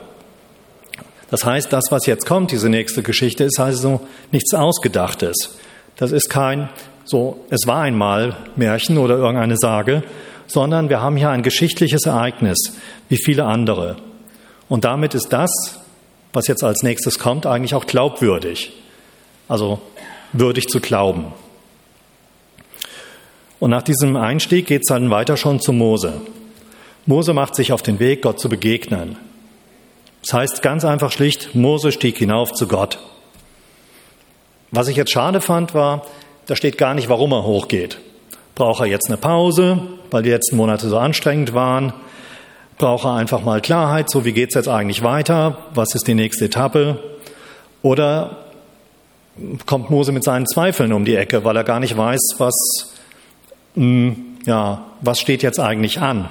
Das 1.30 1.44
heißt, 1.44 1.72
das, 1.72 1.84
was 1.90 2.06
jetzt 2.06 2.26
kommt, 2.26 2.50
diese 2.50 2.68
nächste 2.68 3.04
Geschichte, 3.04 3.44
ist 3.44 3.60
also 3.60 4.00
nichts 4.32 4.52
Ausgedachtes. 4.52 5.56
Das 5.98 6.10
ist 6.10 6.30
kein 6.30 6.68
so, 7.04 7.44
es 7.50 7.68
war 7.68 7.82
einmal 7.82 8.34
Märchen 8.56 8.98
oder 8.98 9.18
irgendeine 9.18 9.56
Sage, 9.56 10.02
sondern 10.48 10.88
wir 10.88 11.00
haben 11.00 11.16
hier 11.16 11.30
ein 11.30 11.44
geschichtliches 11.44 12.06
Ereignis, 12.06 12.72
wie 13.08 13.22
viele 13.22 13.44
andere. 13.44 13.98
Und 14.68 14.84
damit 14.84 15.14
ist 15.14 15.28
das, 15.28 15.79
was 16.32 16.46
jetzt 16.46 16.62
als 16.62 16.82
nächstes 16.82 17.18
kommt, 17.18 17.46
eigentlich 17.46 17.74
auch 17.74 17.86
glaubwürdig. 17.86 18.72
Also 19.48 19.80
würdig 20.32 20.68
zu 20.68 20.80
glauben. 20.80 21.32
Und 23.58 23.70
nach 23.70 23.82
diesem 23.82 24.16
Einstieg 24.16 24.66
geht 24.66 24.82
es 24.82 24.88
dann 24.88 25.10
weiter 25.10 25.36
schon 25.36 25.60
zu 25.60 25.72
Mose. 25.72 26.20
Mose 27.06 27.34
macht 27.34 27.54
sich 27.54 27.72
auf 27.72 27.82
den 27.82 27.98
Weg, 27.98 28.22
Gott 28.22 28.40
zu 28.40 28.48
begegnen. 28.48 29.16
Das 30.22 30.32
heißt 30.32 30.62
ganz 30.62 30.84
einfach 30.84 31.12
schlicht, 31.12 31.54
Mose 31.54 31.92
stieg 31.92 32.18
hinauf 32.18 32.52
zu 32.52 32.68
Gott. 32.68 32.98
Was 34.70 34.88
ich 34.88 34.96
jetzt 34.96 35.10
schade 35.10 35.40
fand, 35.40 35.74
war, 35.74 36.06
da 36.46 36.56
steht 36.56 36.78
gar 36.78 36.94
nicht, 36.94 37.08
warum 37.08 37.32
er 37.32 37.44
hochgeht. 37.44 37.98
Braucht 38.54 38.80
er 38.80 38.86
jetzt 38.86 39.08
eine 39.08 39.16
Pause, 39.16 39.80
weil 40.10 40.22
die 40.22 40.30
letzten 40.30 40.56
Monate 40.56 40.88
so 40.88 40.98
anstrengend 40.98 41.54
waren? 41.54 41.92
Braucht 42.80 43.04
er 43.04 43.12
einfach 43.12 43.42
mal 43.42 43.60
Klarheit, 43.60 44.08
so 44.08 44.24
wie 44.24 44.32
geht 44.32 44.48
es 44.48 44.54
jetzt 44.54 44.66
eigentlich 44.66 45.02
weiter? 45.02 45.58
Was 45.74 45.94
ist 45.94 46.08
die 46.08 46.14
nächste 46.14 46.46
Etappe? 46.46 46.98
Oder 47.82 48.38
kommt 49.66 49.90
Mose 49.90 50.12
mit 50.12 50.24
seinen 50.24 50.46
Zweifeln 50.46 50.94
um 50.94 51.04
die 51.04 51.14
Ecke, 51.14 51.44
weil 51.44 51.56
er 51.56 51.64
gar 51.64 51.78
nicht 51.78 51.98
weiß, 51.98 52.36
was, 52.38 52.94
mh, 53.74 53.84
hm, 53.84 54.26
ja, 54.46 54.86
was 55.02 55.20
steht 55.20 55.42
jetzt 55.42 55.60
eigentlich 55.60 56.00
an? 56.00 56.30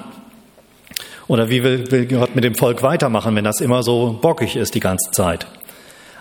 Oder 1.28 1.50
wie 1.50 1.62
will, 1.62 1.92
will 1.92 2.07
Gott 2.07 2.34
mit 2.34 2.44
dem 2.44 2.56
Volk 2.56 2.81
weitermachen, 2.81 3.36
wenn 3.36 3.44
das 3.44 3.62
immer 3.62 3.84
so 3.84 4.18
bockig 4.19 4.56
ist 4.56 4.74
die 4.74 4.80
ganze 4.80 5.12
Zeit? 5.12 5.45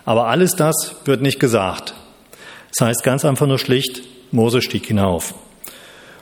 Aber 0.05 0.27
alles 0.27 0.51
das 0.51 0.97
wird 1.05 1.23
nicht 1.23 1.39
gesagt. 1.39 1.95
Das 2.77 2.87
heißt 2.87 3.03
ganz 3.03 3.25
einfach 3.25 3.47
nur 3.47 3.57
schlicht, 3.57 4.03
Mose 4.31 4.61
stieg 4.61 4.85
hinauf. 4.85 5.33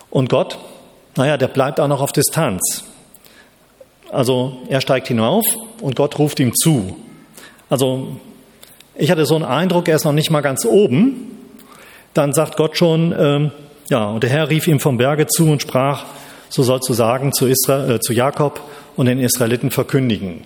Und 0.10 0.30
Gott, 0.30 0.60
naja, 1.18 1.36
der 1.36 1.50
bleibt 1.50 1.82
auch 1.82 1.90
noch 1.90 2.00
auf 2.00 2.14
Distanz. 2.14 2.86
Also 4.12 4.58
er 4.70 4.82
steigt 4.82 5.08
hinauf 5.08 5.46
und 5.82 5.96
Gott 5.96 6.18
ruft 6.18 6.40
ihm 6.40 6.54
zu. 6.56 6.98
Also 7.70 8.18
ich 8.96 9.12
hatte 9.12 9.26
so 9.26 9.36
einen 9.36 9.46
Eindruck, 9.46 9.88
er 9.88 9.96
ist 9.96 10.06
noch 10.06 10.14
nicht 10.14 10.32
mal 10.32 10.42
ganz 10.42 10.66
oben. 10.66 11.38
Dann 12.14 12.34
sagt 12.34 12.58
Gott 12.58 12.78
schon, 12.78 13.14
ähm, 13.18 13.52
ja, 13.90 14.10
und 14.10 14.24
der 14.24 14.30
Herr 14.30 14.50
rief 14.50 14.68
ihm 14.68 14.80
vom 14.80 14.98
Berge 14.98 15.28
zu 15.28 15.46
und 15.50 15.62
sprach, 15.62 16.06
so 16.50 16.64
sollst 16.64 16.90
du 16.90 16.94
sagen 16.94 17.34
zu, 17.34 17.46
Israel, 17.46 17.92
äh, 17.92 18.00
zu 18.00 18.14
Jakob 18.14 18.62
und 18.96 19.06
den 19.06 19.20
Israeliten 19.20 19.72
verkündigen. 19.72 20.46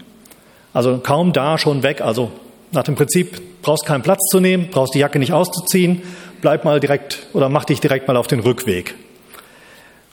Also 0.74 0.98
kaum 0.98 1.34
da 1.34 1.58
schon 1.58 1.84
weg, 1.84 2.02
also 2.02 2.32
nach 2.72 2.84
dem 2.84 2.96
Prinzip, 2.96 3.62
brauchst 3.62 3.86
keinen 3.86 4.02
Platz 4.02 4.26
zu 4.32 4.40
nehmen, 4.40 4.70
brauchst 4.72 4.96
die 4.96 5.00
Jacke 5.00 5.20
nicht 5.20 5.34
auszuziehen, 5.34 6.02
bleib 6.42 6.66
mal 6.66 6.80
direkt 6.80 7.28
oder 7.34 7.50
mach 7.50 7.66
dich 7.66 7.80
direkt 7.80 8.08
mal 8.08 8.18
auf 8.18 8.28
den 8.28 8.40
Rückweg. 8.40 8.96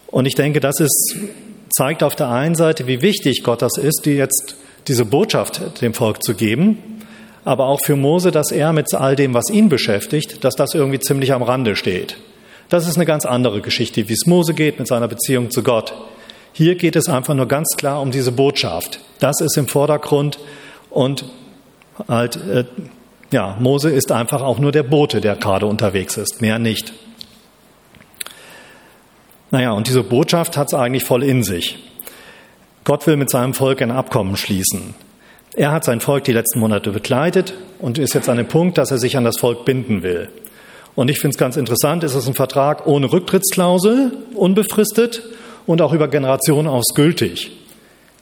Und 0.08 0.26
ich 0.26 0.34
denke, 0.34 0.61
das 0.61 0.80
ist, 0.80 1.16
zeigt 1.70 2.02
auf 2.02 2.16
der 2.16 2.28
einen 2.30 2.54
Seite, 2.54 2.87
wie 2.87 3.02
wichtig 3.02 3.42
Gott 3.42 3.62
das 3.62 3.76
ist, 3.76 4.02
die 4.04 4.12
jetzt 4.12 4.56
diese 4.87 5.04
Botschaft 5.04 5.80
dem 5.82 5.94
Volk 5.94 6.22
zu 6.22 6.34
geben, 6.34 7.02
aber 7.44 7.66
auch 7.66 7.80
für 7.84 7.96
Mose, 7.96 8.30
dass 8.30 8.50
er 8.50 8.72
mit 8.72 8.92
all 8.94 9.16
dem, 9.16 9.34
was 9.34 9.50
ihn 9.50 9.68
beschäftigt, 9.68 10.44
dass 10.44 10.54
das 10.54 10.75
irgendwie 10.75 11.00
ziemlich 11.00 11.32
am 11.32 11.42
Rande 11.42 11.76
steht. 11.76 12.16
Das 12.68 12.87
ist 12.87 12.96
eine 12.96 13.06
ganz 13.06 13.25
andere 13.25 13.60
Geschichte, 13.60 14.08
wie 14.08 14.12
es 14.12 14.26
Mose 14.26 14.54
geht 14.54 14.78
mit 14.78 14.88
seiner 14.88 15.08
Beziehung 15.08 15.50
zu 15.50 15.62
Gott. 15.62 15.94
Hier 16.52 16.75
geht 16.75 16.96
es 16.96 17.08
einfach 17.08 17.34
nur 17.34 17.46
ganz 17.46 17.76
klar 17.76 18.02
um 18.02 18.10
diese 18.10 18.32
Botschaft. 18.32 19.00
Das 19.20 19.40
ist 19.40 19.56
im 19.56 19.68
Vordergrund 19.68 20.38
und 20.90 21.25
halt, 22.06 22.37
äh, 22.37 22.64
ja, 23.30 23.56
Mose 23.60 23.90
ist 23.90 24.12
einfach 24.12 24.42
auch 24.42 24.58
nur 24.58 24.72
der 24.72 24.82
Bote, 24.82 25.20
der 25.20 25.37
gerade 25.37 25.66
unterwegs 25.66 26.16
ist, 26.16 26.40
mehr 26.40 26.58
nicht. 26.58 26.92
Naja, 29.50 29.73
und 29.73 29.88
diese 29.88 30.02
Botschaft 30.02 30.57
hat 30.57 30.69
es 30.69 30.75
eigentlich 30.75 31.05
voll 31.05 31.23
in 31.23 31.43
sich. 31.43 31.78
Gott 32.85 33.07
will 33.07 33.17
mit 33.17 33.31
seinem 33.31 33.55
Volk 33.55 33.83
ein 33.83 33.90
Abkommen 33.90 34.37
schließen. 34.37 34.95
Er 35.55 35.73
hat 35.73 35.85
sein 35.85 36.00
Volk 36.00 36.25
die 36.25 36.33
letzten 36.33 36.61
Monate 36.61 36.90
begleitet 36.90 37.55
und 37.78 37.99
ist 37.99 38.14
jetzt 38.14 38.28
an 38.28 38.37
dem 38.37 38.47
Punkt, 38.47 38.78
dass 38.78 38.90
er 38.90 38.99
sich 38.99 39.17
an 39.17 39.25
das 39.25 39.38
Volk 39.38 39.64
binden 39.64 40.02
will. 40.02 40.28
Und 40.95 41.11
ich 41.11 41.21
finde 41.21 41.35
es 41.35 41.38
ganz 41.38 41.57
interessant, 41.57 42.05
ist 42.05 42.14
es 42.14 42.26
ein 42.26 42.35
Vertrag 42.35 42.87
ohne 42.87 43.12
Rücktrittsklausel, 43.12 44.12
unbefristet 44.35 45.23
und 45.67 45.81
auch 45.81 45.93
über 45.93 46.09
Generationen 46.09 46.69
aus 46.69 46.87
gültig. 46.95 47.52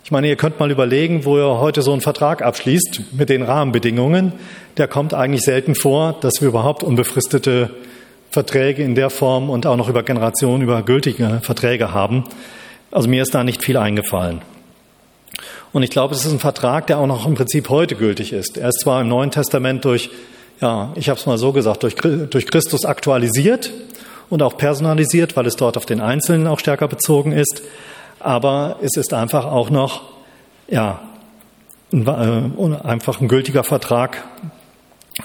Ich 0.04 0.10
meine, 0.10 0.28
ihr 0.28 0.36
könnt 0.36 0.60
mal 0.60 0.70
überlegen, 0.70 1.24
wo 1.24 1.36
ihr 1.36 1.58
heute 1.58 1.82
so 1.82 1.90
einen 1.90 2.00
Vertrag 2.00 2.42
abschließt 2.42 3.00
mit 3.12 3.28
den 3.28 3.42
Rahmenbedingungen. 3.42 4.32
Der 4.76 4.86
kommt 4.88 5.14
eigentlich 5.14 5.42
selten 5.42 5.74
vor, 5.74 6.16
dass 6.20 6.40
wir 6.40 6.48
überhaupt 6.48 6.84
unbefristete 6.84 7.70
Verträge 8.30 8.82
in 8.82 8.94
der 8.94 9.10
Form 9.10 9.50
und 9.50 9.66
auch 9.66 9.76
noch 9.76 9.88
über 9.88 10.02
Generationen 10.02 10.62
über 10.62 10.82
gültige 10.82 11.40
Verträge 11.42 11.92
haben. 11.92 12.24
Also 12.90 13.08
mir 13.08 13.22
ist 13.22 13.34
da 13.34 13.44
nicht 13.44 13.62
viel 13.62 13.76
eingefallen. 13.76 14.42
Und 15.72 15.82
ich 15.82 15.90
glaube, 15.90 16.14
es 16.14 16.24
ist 16.24 16.32
ein 16.32 16.38
Vertrag, 16.38 16.86
der 16.86 16.98
auch 16.98 17.06
noch 17.06 17.26
im 17.26 17.34
Prinzip 17.34 17.68
heute 17.68 17.96
gültig 17.96 18.32
ist. 18.32 18.56
Er 18.56 18.68
ist 18.68 18.80
zwar 18.80 19.00
im 19.00 19.08
Neuen 19.08 19.30
Testament 19.30 19.84
durch 19.84 20.10
ja, 20.60 20.92
ich 20.94 21.08
habe 21.08 21.18
es 21.18 21.26
mal 21.26 21.38
so 21.38 21.52
gesagt, 21.52 21.82
durch, 21.82 21.96
durch 21.96 22.46
Christus 22.46 22.84
aktualisiert 22.84 23.70
und 24.30 24.42
auch 24.42 24.56
personalisiert, 24.56 25.36
weil 25.36 25.46
es 25.46 25.56
dort 25.56 25.76
auf 25.76 25.86
den 25.86 26.00
Einzelnen 26.00 26.46
auch 26.46 26.58
stärker 26.58 26.88
bezogen 26.88 27.32
ist. 27.32 27.62
Aber 28.20 28.76
es 28.80 28.96
ist 28.96 29.12
einfach 29.12 29.44
auch 29.44 29.70
noch, 29.70 30.02
ja, 30.68 31.00
ein, 31.92 32.06
äh, 32.06 32.86
einfach 32.86 33.20
ein 33.20 33.28
gültiger 33.28 33.64
Vertrag, 33.64 34.24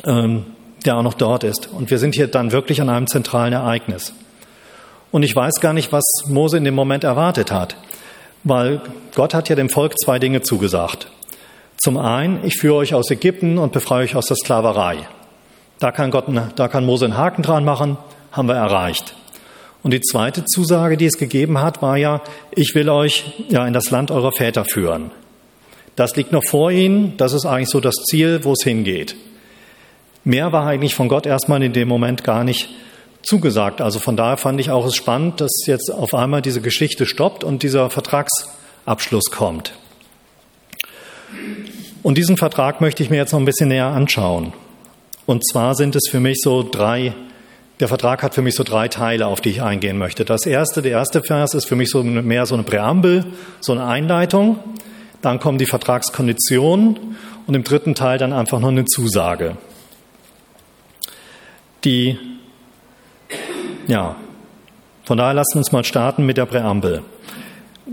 ähm, 0.06 0.46
der 0.86 0.98
auch 0.98 1.04
noch 1.04 1.14
dort 1.14 1.44
ist. 1.44 1.68
Und 1.72 1.90
wir 1.92 1.98
sind 1.98 2.16
hier 2.16 2.28
dann 2.28 2.52
wirklich 2.52 2.82
an 2.82 2.90
einem 2.90 3.08
zentralen 3.08 3.54
Ereignis. 3.54 4.14
Und 5.12 5.24
ich 5.24 5.36
weiß 5.36 5.60
gar 5.60 5.74
nicht, 5.74 5.92
was 5.92 6.04
Mose 6.28 6.58
in 6.58 6.64
dem 6.64 6.76
Moment 6.76 7.04
erwartet 7.04 7.52
hat, 7.52 7.76
weil 8.44 8.82
Gott 9.14 9.34
hat 9.34 9.50
ja 9.50 9.56
dem 9.56 9.70
Volk 9.70 10.00
zwei 10.00 10.20
Dinge 10.20 10.42
zugesagt. 10.42 11.08
Zum 11.78 11.98
einen, 11.98 12.46
ich 12.46 12.58
führe 12.58 12.76
euch 12.76 12.94
aus 12.94 13.12
Ägypten 13.12 13.58
und 13.58 13.74
befreie 13.74 14.04
euch 14.04 14.16
aus 14.16 14.28
der 14.28 14.38
Sklaverei. 14.38 15.08
Da 15.80 15.92
kann, 15.92 16.12
Gott, 16.12 16.26
da 16.56 16.68
kann 16.68 16.86
Mose 16.86 17.06
einen 17.06 17.18
Haken 17.18 17.42
dran 17.42 17.66
machen, 17.66 17.98
haben 18.32 18.48
wir 18.48 18.56
erreicht. 18.56 19.16
Und 19.84 19.92
die 19.92 20.02
zweite 20.02 20.46
Zusage, 20.46 20.96
die 20.96 21.08
es 21.08 21.18
gegeben 21.18 21.60
hat, 21.60 21.82
war 21.82 21.98
ja, 21.98 22.22
ich 22.56 22.76
will 22.76 22.88
euch 22.90 23.46
ja 23.50 23.66
in 23.66 23.74
das 23.74 23.90
Land 23.90 24.12
eurer 24.12 24.32
Väter 24.32 24.64
führen. 24.64 25.12
Das 25.96 26.16
liegt 26.16 26.32
noch 26.32 26.44
vor 26.48 26.72
ihnen, 26.72 27.18
das 27.18 27.34
ist 27.34 27.46
eigentlich 27.46 27.70
so 27.70 27.80
das 27.80 27.96
Ziel, 27.96 28.44
wo 28.44 28.54
es 28.54 28.64
hingeht. 28.64 29.16
Mehr 30.24 30.52
war 30.52 30.68
eigentlich 30.68 30.96
von 30.96 31.08
Gott 31.08 31.26
erstmal 31.26 31.64
in 31.64 31.74
dem 31.74 31.88
Moment 31.88 32.24
gar 32.24 32.44
nicht 32.44 32.70
zugesagt. 33.24 33.82
Also 33.82 34.00
von 34.00 34.16
daher 34.16 34.38
fand 34.38 34.60
ich 34.60 34.70
auch 34.72 34.86
es 34.86 34.96
spannend, 34.96 35.42
dass 35.42 35.52
jetzt 35.66 35.92
auf 35.92 36.14
einmal 36.14 36.42
diese 36.42 36.62
Geschichte 36.62 37.06
stoppt 37.06 37.44
und 37.44 37.64
dieser 37.64 37.90
Vertragsabschluss 37.90 39.32
kommt. 39.32 39.74
Und 42.04 42.18
diesen 42.18 42.38
Vertrag 42.38 42.82
möchte 42.82 43.04
ich 43.04 43.10
mir 43.10 43.18
jetzt 43.18 43.32
noch 43.32 43.40
ein 43.40 43.46
bisschen 43.46 43.70
näher 43.70 43.88
anschauen. 43.88 44.54
Und 45.26 45.48
zwar 45.48 45.76
sind 45.76 45.96
es 45.96 46.10
für 46.10 46.20
mich 46.20 46.40
so 46.42 46.64
drei, 46.64 47.14
der 47.80 47.88
Vertrag 47.88 48.24
hat 48.24 48.34
für 48.34 48.42
mich 48.42 48.56
so 48.56 48.64
drei 48.64 48.88
Teile, 48.88 49.28
auf 49.28 49.40
die 49.40 49.50
ich 49.50 49.62
eingehen 49.62 49.98
möchte. 49.98 50.26
Das 50.26 50.46
erste, 50.46 50.82
der 50.82 50.92
erste 50.92 51.22
Vers 51.22 51.54
ist 51.54 51.66
für 51.66 51.76
mich 51.76 51.90
so 51.90 52.04
mehr 52.04 52.46
so 52.46 52.56
eine 52.56 52.64
Präambel, 52.64 53.26
so 53.60 53.72
eine 53.72 53.86
Einleitung. 53.86 54.60
Dann 55.22 55.40
kommen 55.40 55.60
die 55.60 55.68
Vertragskonditionen 55.68 57.16
und 57.46 57.54
im 57.54 57.64
dritten 57.64 57.94
Teil 57.94 58.18
dann 58.18 58.34
einfach 58.34 58.60
noch 58.60 58.70
eine 58.70 58.86
Zusage. 58.86 59.58
Die, 61.84 62.18
ja, 63.88 64.16
von 65.04 65.18
daher 65.18 65.34
lasst 65.34 65.56
uns 65.56 65.72
mal 65.72 65.84
starten 65.84 66.26
mit 66.26 66.38
der 66.38 66.46
Präambel. 66.46 67.02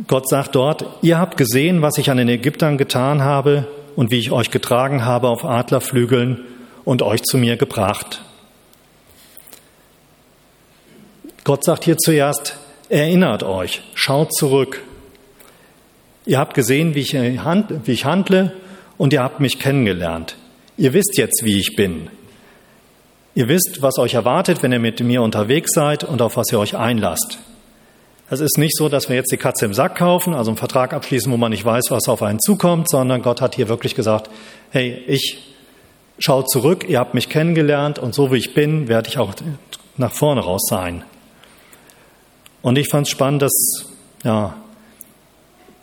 Gott 0.06 0.28
sagt 0.28 0.54
dort, 0.54 0.84
ihr 1.02 1.18
habt 1.18 1.36
gesehen, 1.36 1.82
was 1.82 1.98
ich 1.98 2.10
an 2.10 2.18
den 2.18 2.28
Ägyptern 2.28 2.78
getan 2.78 3.22
habe 3.22 3.66
und 3.96 4.10
wie 4.10 4.18
ich 4.18 4.30
euch 4.30 4.50
getragen 4.50 5.04
habe 5.04 5.28
auf 5.28 5.44
Adlerflügeln 5.44 6.44
und 6.84 7.02
euch 7.02 7.22
zu 7.22 7.38
mir 7.38 7.56
gebracht. 7.56 8.22
Gott 11.44 11.64
sagt 11.64 11.84
hier 11.84 11.96
zuerst, 11.96 12.58
erinnert 12.90 13.42
euch, 13.42 13.82
schaut 13.94 14.34
zurück. 14.34 14.82
Ihr 16.26 16.38
habt 16.38 16.52
gesehen, 16.52 16.94
wie 16.94 17.00
ich 17.00 18.04
handle 18.04 18.52
und 18.98 19.12
ihr 19.14 19.22
habt 19.22 19.40
mich 19.40 19.58
kennengelernt. 19.58 20.36
Ihr 20.76 20.92
wisst 20.92 21.16
jetzt, 21.16 21.42
wie 21.42 21.58
ich 21.58 21.74
bin. 21.74 22.10
Ihr 23.38 23.46
wisst, 23.46 23.82
was 23.82 23.98
euch 23.98 24.14
erwartet, 24.14 24.62
wenn 24.62 24.72
ihr 24.72 24.80
mit 24.80 25.00
mir 25.00 25.22
unterwegs 25.22 25.70
seid 25.72 26.02
und 26.02 26.20
auf 26.20 26.36
was 26.36 26.50
ihr 26.50 26.58
euch 26.58 26.76
einlasst. 26.76 27.38
Es 28.30 28.40
ist 28.40 28.58
nicht 28.58 28.76
so, 28.76 28.88
dass 28.88 29.08
wir 29.08 29.16
jetzt 29.16 29.30
die 29.30 29.36
Katze 29.36 29.64
im 29.64 29.72
Sack 29.72 29.94
kaufen, 29.94 30.34
also 30.34 30.50
einen 30.50 30.58
Vertrag 30.58 30.92
abschließen, 30.92 31.30
wo 31.30 31.36
man 31.36 31.50
nicht 31.52 31.64
weiß, 31.64 31.84
was 31.90 32.08
auf 32.08 32.22
einen 32.22 32.40
zukommt, 32.40 32.90
sondern 32.90 33.22
Gott 33.22 33.40
hat 33.40 33.54
hier 33.54 33.68
wirklich 33.68 33.94
gesagt, 33.94 34.28
hey, 34.70 35.02
ich 35.06 35.48
Schaut 36.20 36.50
zurück, 36.50 36.84
ihr 36.88 36.98
habt 36.98 37.14
mich 37.14 37.28
kennengelernt 37.28 38.00
und 38.00 38.12
so 38.12 38.32
wie 38.32 38.38
ich 38.38 38.52
bin, 38.52 38.88
werde 38.88 39.08
ich 39.08 39.18
auch 39.18 39.34
nach 39.96 40.12
vorne 40.12 40.40
raus 40.40 40.66
sein. 40.68 41.04
Und 42.60 42.76
ich 42.76 42.88
fand 42.88 43.06
es 43.06 43.10
spannend, 43.12 43.42
dass, 43.42 43.86
ja, 44.24 44.56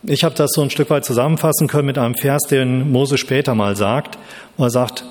ich 0.04 0.26
habe 0.26 0.36
das 0.36 0.52
so 0.52 0.62
ein 0.62 0.70
Stück 0.70 0.90
weit 0.90 1.06
zusammenfassen 1.06 1.68
können 1.68 1.86
mit 1.86 1.98
einem 1.98 2.16
Vers, 2.16 2.44
den 2.50 2.92
Mose 2.92 3.18
später 3.18 3.56
mal 3.56 3.78
sagt, 3.78 4.18
wo 4.58 4.66
er 4.66 4.70
sagt, 4.70 5.06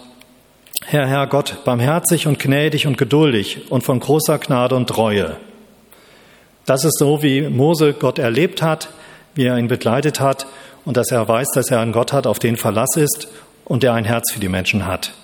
Herr, 0.87 1.07
Herr 1.09 1.27
Gott, 1.27 1.65
barmherzig 1.65 2.27
und 2.27 2.39
gnädig 2.39 2.87
und 2.87 2.99
geduldig 2.99 3.71
und 3.71 3.83
von 3.83 4.01
großer 4.01 4.39
Gnade 4.39 4.75
und 4.77 4.87
Treue. 4.87 5.39
Das 6.67 6.85
ist 6.85 6.99
so, 6.99 7.23
wie 7.23 7.41
Mose 7.41 7.95
Gott 7.95 8.19
erlebt 8.19 8.61
hat, 8.61 8.91
wie 9.35 9.47
er 9.47 9.57
ihn 9.57 9.69
begleitet 9.69 10.21
hat 10.21 10.47
und 10.85 10.99
dass 10.99 11.11
er 11.11 11.27
weiß, 11.27 11.49
dass 11.55 11.71
er 11.71 11.81
einen 11.81 11.93
Gott 11.93 12.13
hat, 12.13 12.27
auf 12.27 12.39
den 12.39 12.59
Verlass 12.59 12.97
ist 12.97 13.29
und 13.65 13.83
der 13.83 13.95
ein 13.95 14.05
Herz 14.05 14.31
für 14.31 14.41
die 14.41 14.51
Menschen 14.51 14.87
hat. 14.87 15.15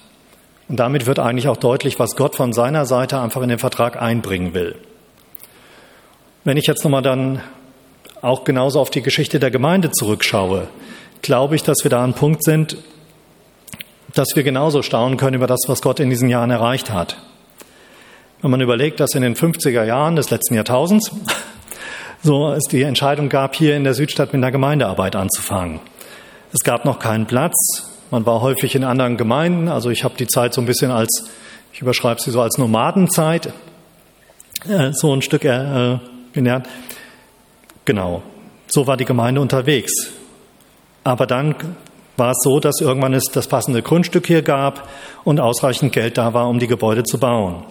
Und 0.69 0.81
damit 0.81 1.05
wird 1.05 1.19
eigentlich 1.19 1.49
auch 1.49 1.59
deutlich, 1.59 1.99
was 1.99 2.17
Gott 2.17 2.37
von 2.37 2.55
seiner 2.55 2.87
Seite 2.87 3.21
einfach 3.21 3.43
in 3.43 3.51
den 3.51 3.59
Vertrag 3.59 4.01
einbringen 4.01 4.55
will. 4.55 4.77
Wenn 6.43 6.57
ich 6.57 6.67
jetzt 6.67 6.85
nochmal 6.85 7.03
dann 7.03 7.43
auch 8.23 8.45
genauso 8.45 8.81
auf 8.81 8.89
die 8.89 9.03
Geschichte 9.03 9.39
der 9.39 9.51
Gemeinde 9.51 9.91
zurückschaue, 9.91 10.69
glaube 11.21 11.55
ich, 11.55 11.63
dass 11.63 11.85
wir 11.85 11.91
da 11.91 11.99
an 11.99 12.05
einem 12.05 12.15
Punkt 12.15 12.45
sind, 12.45 12.79
dass 14.15 14.29
wir 14.35 14.43
genauso 14.43 14.83
staunen 14.83 15.17
können 15.17 15.35
über 15.35 15.47
das, 15.47 15.61
was 15.67 15.83
Gott 15.83 16.01
in 16.01 16.11
diesen 16.11 16.29
Jahren 16.29 16.51
erreicht 16.51 16.91
hat. 16.91 17.17
Wenn 18.43 18.51
man 18.51 18.61
überlegt, 18.61 19.01
dass 19.01 19.15
in 19.15 19.23
den 19.23 19.37
50er 19.37 19.85
Jahren 19.85 20.17
des 20.17 20.31
letzten 20.31 20.55
Jahrtausends 20.55 21.11
so 22.23 22.53
es 22.53 22.65
die 22.65 22.83
Entscheidung 22.83 23.29
gab, 23.29 23.55
hier 23.55 23.77
in 23.77 23.85
der 23.85 23.95
Südstadt 23.95 24.33
mit 24.33 24.43
einer 24.43 24.53
Gemeindearbeit 24.53 25.17
anzufangen. 25.17 25.81
Es 26.53 26.65
gab 26.65 26.85
noch 26.85 26.99
keinen 26.99 27.27
Platz, 27.27 27.91
man 28.11 28.27
war 28.27 28.41
häufig 28.41 28.75
in 28.75 28.83
anderen 28.83 29.17
Gemeinden. 29.17 29.69
Also 29.69 29.91
ich 29.91 30.03
habe 30.03 30.15
die 30.19 30.27
Zeit 30.27 30.53
so 30.53 30.61
ein 30.61 30.67
bisschen 30.67 30.91
als, 30.91 31.29
ich 31.73 31.81
überschreibe 31.81 32.21
sie 32.21 32.33
so 32.33 32.43
als 32.43 32.59
Nomadenzeit, 32.59 33.53
äh, 34.69 34.91
so 34.93 35.15
ein 35.15 35.23
Stück 35.23 35.45
äh, 35.45 35.99
genannt. 36.33 36.67
Genau, 37.85 38.23
so 38.67 38.87
war 38.87 38.97
die 38.97 39.05
Gemeinde 39.05 39.41
unterwegs. 39.41 40.11
Aber 41.05 41.27
dann 41.27 41.55
war 42.21 42.31
es 42.31 42.39
so, 42.43 42.61
dass 42.61 42.81
irgendwann 42.81 43.15
es 43.15 43.25
das 43.33 43.49
passende 43.49 43.83
Grundstück 43.83 44.27
hier 44.27 44.43
gab 44.43 44.89
und 45.25 45.41
ausreichend 45.41 45.93
Geld 45.93 46.19
da 46.19 46.35
war, 46.35 46.49
um 46.49 46.61
die 46.61 46.69
Gebäude 46.69 47.03
zu 47.03 47.19
bauen. 47.19 47.65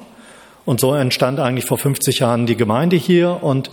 Und 0.65 0.82
so 0.82 0.94
entstand 0.94 1.39
eigentlich 1.39 1.65
vor 1.65 1.77
50 1.77 2.20
Jahren 2.20 2.48
die 2.48 2.58
Gemeinde 2.58 2.98
hier 2.98 3.41
und 3.41 3.70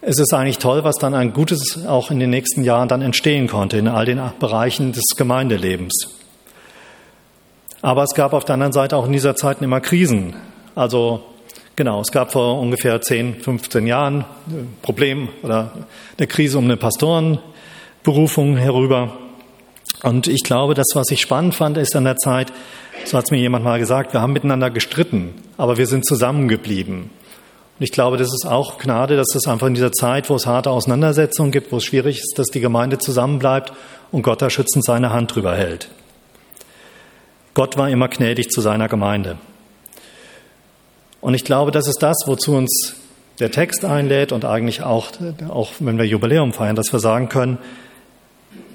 es 0.00 0.18
ist 0.18 0.32
eigentlich 0.32 0.58
toll, 0.58 0.84
was 0.84 0.96
dann 0.96 1.14
ein 1.14 1.32
Gutes 1.32 1.86
auch 1.86 2.10
in 2.10 2.18
den 2.18 2.30
nächsten 2.30 2.64
Jahren 2.64 2.88
dann 2.88 3.02
entstehen 3.02 3.46
konnte 3.46 3.76
in 3.76 3.88
all 3.88 4.06
den 4.06 4.20
Bereichen 4.40 4.92
des 4.92 5.04
Gemeindelebens. 5.16 6.14
Aber 7.82 8.02
es 8.02 8.14
gab 8.14 8.32
auf 8.32 8.44
der 8.44 8.54
anderen 8.54 8.72
Seite 8.72 8.96
auch 8.96 9.06
in 9.06 9.12
dieser 9.12 9.36
Zeit 9.36 9.60
immer 9.60 9.80
Krisen. 9.80 10.34
Also 10.74 11.20
genau, 11.76 12.00
es 12.00 12.10
gab 12.10 12.32
vor 12.32 12.58
ungefähr 12.58 13.00
10, 13.00 13.40
15 13.40 13.86
Jahren 13.86 14.24
ein 14.48 14.76
Problem 14.80 15.28
oder 15.42 15.72
eine 16.16 16.26
Krise 16.26 16.56
um 16.56 16.64
eine 16.64 16.78
Pastorenberufung 16.78 18.56
herüber. 18.56 19.18
Und 20.06 20.28
ich 20.28 20.44
glaube, 20.44 20.74
das, 20.74 20.86
was 20.94 21.10
ich 21.10 21.20
spannend 21.20 21.56
fand, 21.56 21.76
ist 21.78 21.96
an 21.96 22.04
der 22.04 22.16
Zeit, 22.16 22.52
so 23.04 23.18
hat 23.18 23.24
es 23.24 23.32
mir 23.32 23.38
jemand 23.38 23.64
mal 23.64 23.80
gesagt, 23.80 24.12
wir 24.12 24.20
haben 24.20 24.32
miteinander 24.32 24.70
gestritten, 24.70 25.34
aber 25.56 25.78
wir 25.78 25.88
sind 25.88 26.06
zusammengeblieben. 26.06 27.10
Und 27.78 27.82
ich 27.82 27.90
glaube, 27.90 28.16
das 28.16 28.28
ist 28.28 28.46
auch 28.46 28.78
Gnade, 28.78 29.16
dass 29.16 29.34
es 29.34 29.48
einfach 29.48 29.66
in 29.66 29.74
dieser 29.74 29.90
Zeit, 29.90 30.30
wo 30.30 30.36
es 30.36 30.46
harte 30.46 30.70
Auseinandersetzungen 30.70 31.50
gibt, 31.50 31.72
wo 31.72 31.78
es 31.78 31.84
schwierig 31.84 32.18
ist, 32.18 32.34
dass 32.38 32.46
die 32.46 32.60
Gemeinde 32.60 32.98
zusammenbleibt 32.98 33.72
und 34.12 34.22
Gott 34.22 34.40
da 34.42 34.48
schützend 34.48 34.84
seine 34.84 35.12
Hand 35.12 35.34
drüber 35.34 35.56
hält. 35.56 35.88
Gott 37.54 37.76
war 37.76 37.90
immer 37.90 38.06
gnädig 38.06 38.50
zu 38.50 38.60
seiner 38.60 38.86
Gemeinde. 38.86 39.38
Und 41.20 41.34
ich 41.34 41.44
glaube, 41.44 41.72
das 41.72 41.88
ist 41.88 42.00
das, 42.00 42.16
wozu 42.26 42.54
uns 42.54 42.94
der 43.40 43.50
Text 43.50 43.84
einlädt 43.84 44.30
und 44.30 44.44
eigentlich 44.44 44.84
auch, 44.84 45.08
auch 45.48 45.72
wenn 45.80 45.98
wir 45.98 46.04
Jubiläum 46.04 46.52
feiern, 46.52 46.76
dass 46.76 46.92
wir 46.92 47.00
sagen 47.00 47.28
können, 47.28 47.58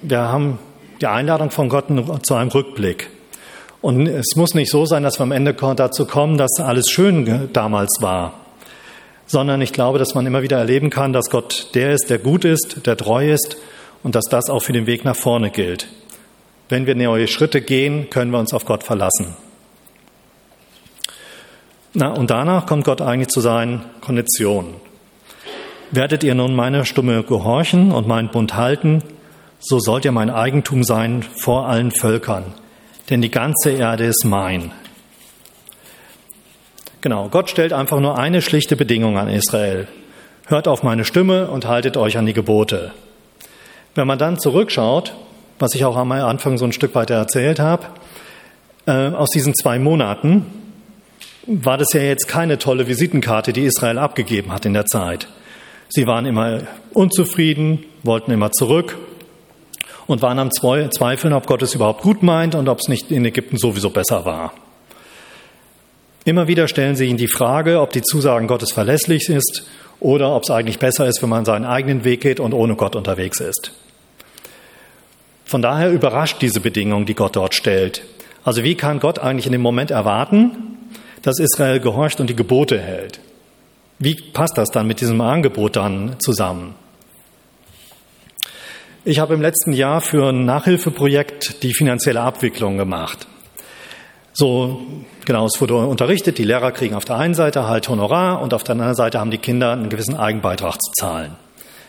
wir 0.02 0.20
haben 0.20 0.60
die 1.02 1.08
Einladung 1.08 1.52
von 1.52 1.70
Gott 1.70 1.86
zu 2.24 2.36
einem 2.36 2.50
Rückblick. 2.50 3.10
Und 3.82 4.08
es 4.08 4.36
muss 4.36 4.54
nicht 4.54 4.70
so 4.70 4.86
sein, 4.86 5.04
dass 5.04 5.20
wir 5.20 5.24
am 5.24 5.32
Ende 5.32 5.54
dazu 5.54 6.06
kommen, 6.06 6.38
dass 6.38 6.60
alles 6.60 6.90
schön 6.90 7.50
damals 7.52 7.98
war 8.02 8.34
sondern 9.32 9.62
ich 9.62 9.72
glaube, 9.72 9.98
dass 9.98 10.14
man 10.14 10.26
immer 10.26 10.42
wieder 10.42 10.58
erleben 10.58 10.90
kann, 10.90 11.14
dass 11.14 11.30
Gott 11.30 11.70
der 11.74 11.94
ist, 11.94 12.10
der 12.10 12.20
gut 12.20 12.44
ist, 12.44 12.86
der 12.86 12.98
treu 12.98 13.32
ist 13.32 13.56
und 14.04 14.14
dass 14.14 14.26
das 14.26 14.50
auch 14.50 14.62
für 14.62 14.74
den 14.74 14.88
Weg 14.88 15.06
nach 15.06 15.16
vorne 15.16 15.52
gilt. 15.52 15.88
Wenn 16.68 16.86
wir 16.86 16.96
neue 16.96 17.30
Schritte 17.30 17.62
gehen, 17.62 18.10
können 18.10 18.32
wir 18.32 18.40
uns 18.40 18.54
auf 18.54 18.66
Gott 18.66 18.84
verlassen. 18.84 19.38
Na, 21.94 22.10
und 22.10 22.30
danach 22.30 22.66
kommt 22.66 22.84
Gott 22.84 23.02
eigentlich 23.02 23.30
zu 23.30 23.40
seinen 23.40 23.86
Konditionen. 24.02 24.76
Werdet 25.92 26.24
ihr 26.26 26.36
nun 26.36 26.54
meine 26.54 26.86
Stimme 26.86 27.24
gehorchen 27.24 27.92
und 27.92 28.08
meinen 28.08 28.32
Bund 28.32 28.56
halten, 28.56 29.02
so 29.62 29.80
sollt 29.80 30.06
ihr 30.06 30.12
mein 30.12 30.32
Eigentum 30.32 30.84
sein 30.84 31.24
vor 31.24 31.68
allen 31.68 31.92
Völkern, 31.92 32.46
denn 33.10 33.22
die 33.22 33.32
ganze 33.32 33.70
Erde 33.70 34.06
ist 34.06 34.26
mein. 34.26 34.72
Genau, 37.02 37.30
Gott 37.30 37.50
stellt 37.50 37.72
einfach 37.72 38.00
nur 38.00 38.18
eine 38.18 38.42
schlichte 38.42 38.76
Bedingung 38.76 39.18
an 39.18 39.28
Israel. 39.28 39.88
Hört 40.48 40.68
auf 40.68 40.84
meine 40.84 41.06
Stimme 41.06 41.50
und 41.50 41.68
haltet 41.68 41.96
euch 41.96 42.18
an 42.18 42.26
die 42.26 42.34
Gebote. 42.34 42.92
Wenn 43.96 44.08
man 44.08 44.20
dann 44.20 44.40
zurückschaut, 44.40 45.14
was 45.60 45.76
ich 45.76 45.86
auch 45.86 45.96
am 45.96 46.12
Anfang 46.12 46.58
so 46.58 46.66
ein 46.66 46.74
Stück 46.74 46.96
weiter 46.96 47.16
erzählt 47.16 47.60
habe, 47.60 47.86
äh, 48.88 49.10
aus 49.10 49.30
diesen 49.30 49.54
zwei 49.54 49.78
Monaten 49.78 50.46
war 51.46 51.78
das 51.78 51.94
ja 51.94 52.02
jetzt 52.02 52.28
keine 52.28 52.58
tolle 52.58 52.88
Visitenkarte, 52.88 53.54
die 53.54 53.66
Israel 53.66 53.98
abgegeben 54.00 54.52
hat 54.52 54.66
in 54.66 54.74
der 54.74 54.86
Zeit. 54.86 55.28
Sie 55.90 56.08
waren 56.08 56.26
immer 56.26 56.62
unzufrieden, 56.94 57.86
wollten 58.04 58.32
immer 58.32 58.52
zurück 58.52 58.98
und 60.08 60.22
waren 60.22 60.40
am 60.40 60.52
Zweifeln, 60.52 61.34
ob 61.34 61.48
Gott 61.48 61.62
es 61.62 61.76
überhaupt 61.76 62.02
gut 62.02 62.24
meint 62.24 62.56
und 62.56 62.68
ob 62.70 62.80
es 62.80 62.88
nicht 62.88 63.12
in 63.12 63.26
Ägypten 63.26 63.58
sowieso 63.58 63.90
besser 63.90 64.26
war. 64.26 64.54
Immer 66.24 66.48
wieder 66.48 66.68
stellen 66.68 66.96
sie 66.96 67.06
ihn 67.06 67.18
die 67.18 67.28
Frage, 67.28 67.82
ob 67.82 67.92
die 67.92 68.04
Zusagen 68.04 68.48
Gottes 68.48 68.72
verlässlich 68.72 69.30
ist 69.30 69.68
oder 70.00 70.36
ob 70.36 70.44
es 70.44 70.52
eigentlich 70.52 70.78
besser 70.78 71.08
ist, 71.08 71.22
wenn 71.22 71.30
man 71.30 71.46
seinen 71.46 71.66
eigenen 71.66 72.04
Weg 72.04 72.22
geht 72.22 72.40
und 72.40 72.54
ohne 72.54 72.76
Gott 72.76 72.96
unterwegs 72.96 73.40
ist. 73.40 73.72
Von 75.46 75.62
daher 75.62 75.92
überrascht 75.92 76.42
diese 76.42 76.60
Bedingung, 76.60 77.06
die 77.06 77.16
Gott 77.16 77.36
dort 77.36 77.56
stellt. 77.56 78.04
Also 78.44 78.64
wie 78.64 78.76
kann 78.76 79.00
Gott 79.00 79.20
eigentlich 79.20 79.48
in 79.48 79.52
dem 79.52 79.62
Moment 79.62 79.92
erwarten, 79.92 80.78
dass 81.24 81.40
Israel 81.40 81.80
gehorcht 81.80 82.20
und 82.20 82.30
die 82.30 82.36
Gebote 82.36 82.80
hält? 82.80 83.20
Wie 84.00 84.16
passt 84.16 84.58
das 84.58 84.70
dann 84.70 84.88
mit 84.88 85.02
diesem 85.02 85.22
Angebot 85.22 85.76
dann 85.76 86.16
zusammen? 86.20 86.76
Ich 89.04 89.18
habe 89.18 89.34
im 89.34 89.42
letzten 89.42 89.74
Jahr 89.74 90.00
für 90.00 90.30
ein 90.30 90.46
Nachhilfeprojekt 90.46 91.64
die 91.64 91.74
finanzielle 91.74 92.22
Abwicklung 92.22 92.78
gemacht. 92.78 93.26
So, 94.32 94.86
genau, 95.26 95.48
es 95.48 95.60
wurde 95.60 95.76
unterrichtet, 95.76 96.38
die 96.38 96.44
Lehrer 96.44 96.72
kriegen 96.72 96.94
auf 96.94 97.04
der 97.04 97.18
einen 97.18 97.34
Seite 97.34 97.68
halt 97.68 97.90
Honorar 97.90 98.44
und 98.44 98.54
auf 98.54 98.64
der 98.64 98.74
anderen 98.74 98.94
Seite 98.94 99.20
haben 99.20 99.32
die 99.32 99.40
Kinder 99.40 99.72
einen 99.72 99.90
gewissen 99.90 100.16
Eigenbeitrag 100.16 100.80
zu 100.80 100.92
zahlen. 100.92 101.36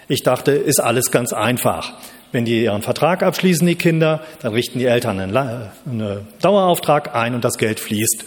Ich 0.09 0.23
dachte, 0.23 0.53
ist 0.53 0.81
alles 0.81 1.11
ganz 1.11 1.35
einfach. 1.35 1.93
Wenn 2.33 2.47
die 2.47 2.65
ihren 2.65 2.81
Vertrag 2.81 3.23
abschließen, 3.23 3.67
die 3.67 3.75
Kinder, 3.75 4.23
dann 4.41 4.55
richten 4.55 4.79
die 4.79 4.87
Eltern 4.87 5.21
einen, 5.21 5.37
einen 5.37 6.27
Dauerauftrag 6.41 7.15
ein 7.15 7.35
und 7.35 7.45
das 7.45 7.59
Geld 7.59 7.79
fließt. 7.79 8.25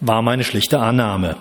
War 0.00 0.20
meine 0.20 0.44
schlichte 0.44 0.78
Annahme. 0.78 1.36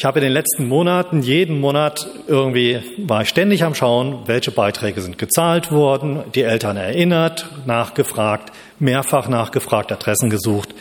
Ich 0.00 0.06
habe 0.06 0.18
in 0.20 0.24
den 0.24 0.32
letzten 0.32 0.66
Monaten, 0.66 1.20
jeden 1.20 1.60
Monat 1.60 2.08
irgendwie, 2.26 2.80
war 2.96 3.20
ich 3.20 3.28
ständig 3.28 3.64
am 3.64 3.74
Schauen, 3.74 4.20
welche 4.24 4.50
Beiträge 4.50 5.02
sind 5.02 5.18
gezahlt 5.18 5.70
worden, 5.70 6.24
die 6.34 6.40
Eltern 6.40 6.78
erinnert, 6.78 7.46
nachgefragt, 7.66 8.50
mehrfach 8.78 9.28
nachgefragt, 9.28 9.92
Adressen 9.92 10.30
gesucht. 10.30 10.74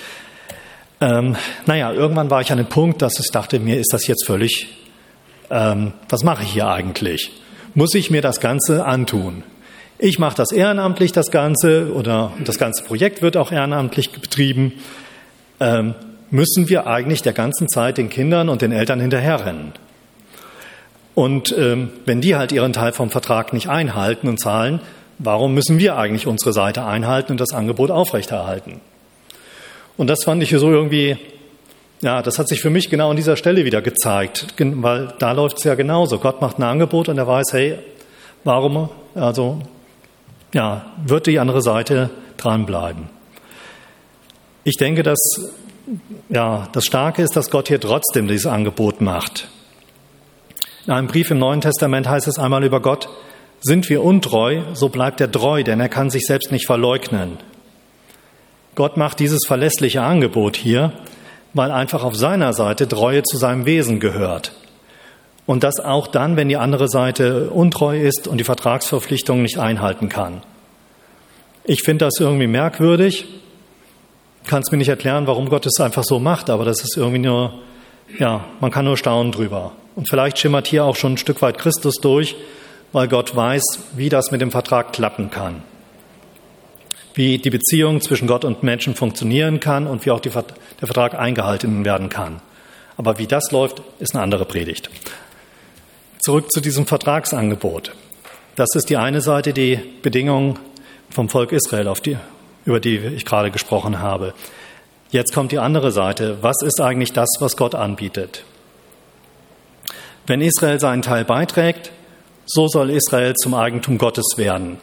Ähm, 1.01 1.35
naja, 1.65 1.91
irgendwann 1.91 2.29
war 2.29 2.39
ich 2.39 2.49
an 2.53 2.59
dem 2.59 2.67
Punkt, 2.67 3.01
dass 3.01 3.19
ich 3.19 3.29
dachte, 3.29 3.59
mir 3.59 3.77
ist 3.77 3.91
das 3.91 4.07
jetzt 4.07 4.25
völlig, 4.25 4.69
ähm, 5.49 5.91
was 6.07 6.23
mache 6.23 6.43
ich 6.43 6.53
hier 6.53 6.69
eigentlich? 6.69 7.29
Muss 7.73 7.95
ich 7.95 8.09
mir 8.09 8.21
das 8.21 8.39
Ganze 8.39 8.85
antun? 8.85 9.43
Ich 9.97 10.17
mache 10.17 10.37
das 10.37 10.53
ehrenamtlich, 10.53 11.11
das 11.11 11.29
Ganze, 11.29 11.91
oder 11.93 12.31
das 12.45 12.57
ganze 12.57 12.85
Projekt 12.85 13.21
wird 13.21 13.35
auch 13.35 13.51
ehrenamtlich 13.51 14.11
betrieben. 14.11 14.75
Ähm, 15.59 15.93
müssen 16.31 16.69
wir 16.69 16.87
eigentlich 16.87 17.21
der 17.21 17.33
ganzen 17.33 17.67
Zeit 17.69 17.97
den 17.97 18.09
Kindern 18.09 18.49
und 18.49 18.61
den 18.61 18.71
Eltern 18.71 18.99
hinterherrennen? 18.99 19.73
Und 21.15 21.53
ähm, 21.57 21.89
wenn 22.05 22.21
die 22.21 22.35
halt 22.35 22.51
ihren 22.51 22.73
Teil 22.73 22.93
vom 22.93 23.09
Vertrag 23.09 23.51
nicht 23.51 23.67
einhalten 23.67 24.27
und 24.27 24.39
zahlen, 24.39 24.79
warum 25.17 25.53
müssen 25.53 25.79
wir 25.79 25.97
eigentlich 25.97 26.27
unsere 26.27 26.53
Seite 26.53 26.85
einhalten 26.85 27.33
und 27.33 27.41
das 27.41 27.53
Angebot 27.53 27.91
aufrechterhalten? 27.91 28.79
Und 29.97 30.07
das 30.07 30.23
fand 30.23 30.41
ich 30.41 30.49
so 30.49 30.71
irgendwie, 30.71 31.17
ja, 32.01 32.21
das 32.21 32.39
hat 32.39 32.47
sich 32.47 32.61
für 32.61 32.69
mich 32.69 32.89
genau 32.89 33.09
an 33.09 33.17
dieser 33.17 33.35
Stelle 33.35 33.65
wieder 33.65 33.81
gezeigt, 33.81 34.47
weil 34.57 35.13
da 35.19 35.33
läuft 35.33 35.57
es 35.57 35.65
ja 35.65 35.75
genauso. 35.75 36.19
Gott 36.19 36.41
macht 36.41 36.57
ein 36.57 36.63
Angebot 36.63 37.09
und 37.09 37.17
er 37.17 37.27
weiß, 37.27 37.47
hey, 37.51 37.79
warum, 38.45 38.89
also, 39.13 39.59
ja, 40.53 40.85
wird 41.05 41.27
die 41.27 41.39
andere 41.39 41.61
Seite 41.61 42.09
dranbleiben. 42.37 43.09
Ich 44.63 44.77
denke, 44.77 45.03
dass, 45.03 45.19
ja, 46.29 46.67
das 46.71 46.85
Starke 46.85 47.21
ist, 47.21 47.35
dass 47.35 47.49
Gott 47.49 47.67
hier 47.67 47.79
trotzdem 47.79 48.27
dieses 48.27 48.45
Angebot 48.45 49.01
macht. 49.01 49.47
In 50.85 50.93
einem 50.93 51.07
Brief 51.07 51.31
im 51.31 51.39
Neuen 51.39 51.61
Testament 51.61 52.07
heißt 52.07 52.27
es 52.27 52.39
einmal 52.39 52.63
über 52.63 52.81
Gott, 52.81 53.09
sind 53.61 53.89
wir 53.89 54.03
untreu, 54.03 54.61
so 54.73 54.89
bleibt 54.89 55.19
er 55.21 55.31
treu, 55.31 55.63
denn 55.63 55.79
er 55.79 55.89
kann 55.89 56.09
sich 56.09 56.25
selbst 56.25 56.51
nicht 56.51 56.65
verleugnen. 56.65 57.37
Gott 58.75 58.97
macht 58.97 59.19
dieses 59.19 59.41
verlässliche 59.45 60.01
Angebot 60.01 60.55
hier, 60.55 60.93
weil 61.53 61.71
einfach 61.71 62.03
auf 62.03 62.15
seiner 62.15 62.53
Seite 62.53 62.87
Treue 62.87 63.23
zu 63.23 63.37
seinem 63.37 63.65
Wesen 63.65 63.99
gehört. 63.99 64.53
Und 65.45 65.63
das 65.63 65.79
auch 65.79 66.07
dann, 66.07 66.37
wenn 66.37 66.47
die 66.47 66.57
andere 66.57 66.87
Seite 66.87 67.49
untreu 67.49 67.99
ist 67.99 68.27
und 68.27 68.37
die 68.37 68.43
Vertragsverpflichtungen 68.43 69.41
nicht 69.41 69.57
einhalten 69.57 70.07
kann. 70.07 70.43
Ich 71.63 71.81
finde 71.83 72.05
das 72.05 72.19
irgendwie 72.19 72.47
merkwürdig, 72.47 73.27
kann 74.49 74.63
es 74.63 74.71
mir 74.71 74.77
nicht 74.77 74.89
erklären, 74.89 75.27
warum 75.27 75.47
Gott 75.49 75.65
es 75.65 75.79
einfach 75.79 76.03
so 76.03 76.19
macht, 76.19 76.49
aber 76.49 76.65
das 76.65 76.81
ist 76.81 76.97
irgendwie 76.97 77.19
nur, 77.19 77.53
ja, 78.17 78.43
man 78.59 78.71
kann 78.71 78.83
nur 78.83 78.97
staunen 78.97 79.31
drüber. 79.31 79.71
Und 79.95 80.09
vielleicht 80.09 80.39
schimmert 80.39 80.67
hier 80.67 80.83
auch 80.83 80.97
schon 80.97 81.13
ein 81.13 81.17
Stück 81.17 81.41
weit 81.41 81.57
Christus 81.57 81.95
durch, 82.01 82.35
weil 82.91 83.07
Gott 83.07 83.35
weiß, 83.35 83.63
wie 83.95 84.09
das 84.09 84.31
mit 84.31 84.41
dem 84.41 84.51
Vertrag 84.51 84.91
klappen 84.91 85.29
kann 85.29 85.61
wie 87.19 87.37
die 87.37 87.49
Beziehung 87.49 87.99
zwischen 87.99 88.27
Gott 88.29 88.45
und 88.45 88.63
Menschen 88.63 88.95
funktionieren 88.95 89.59
kann 89.59 89.87
und 89.87 90.05
wie 90.05 90.11
auch 90.11 90.21
die, 90.21 90.29
der 90.29 90.43
Vertrag 90.87 91.15
eingehalten 91.15 91.83
werden 91.83 92.07
kann. 92.07 92.41
Aber 92.95 93.17
wie 93.17 93.27
das 93.27 93.51
läuft, 93.51 93.81
ist 93.99 94.15
eine 94.15 94.23
andere 94.23 94.45
Predigt. 94.45 94.89
Zurück 96.19 96.49
zu 96.49 96.61
diesem 96.61 96.85
Vertragsangebot. 96.85 97.93
Das 98.55 98.69
ist 98.73 98.89
die 98.89 98.95
eine 98.95 99.19
Seite, 99.19 99.51
die 99.51 99.79
Bedingungen 100.01 100.59
vom 101.09 101.27
Volk 101.27 101.51
Israel, 101.51 101.93
die, 102.05 102.17
über 102.69 102.79
die 102.79 102.97
ich 102.97 103.25
gerade 103.25 103.49
gesprochen 103.51 103.99
habe. 103.99 104.33
Jetzt 105.09 105.33
kommt 105.33 105.51
die 105.51 105.57
andere 105.57 105.91
Seite. 105.91 106.37
Was 106.41 106.57
ist 106.61 106.79
eigentlich 106.79 107.13
das, 107.13 107.27
was 107.39 107.57
Gott 107.57 107.73
anbietet? 107.73 108.43
Wenn 110.27 110.39
Israel 110.39 110.79
seinen 110.79 111.01
Teil 111.01 111.25
beiträgt, 111.25 111.91
so 112.45 112.67
soll 112.67 112.91
Israel 112.91 113.33
zum 113.33 113.55
Eigentum 113.55 113.97
Gottes 113.97 114.35
werden. 114.37 114.77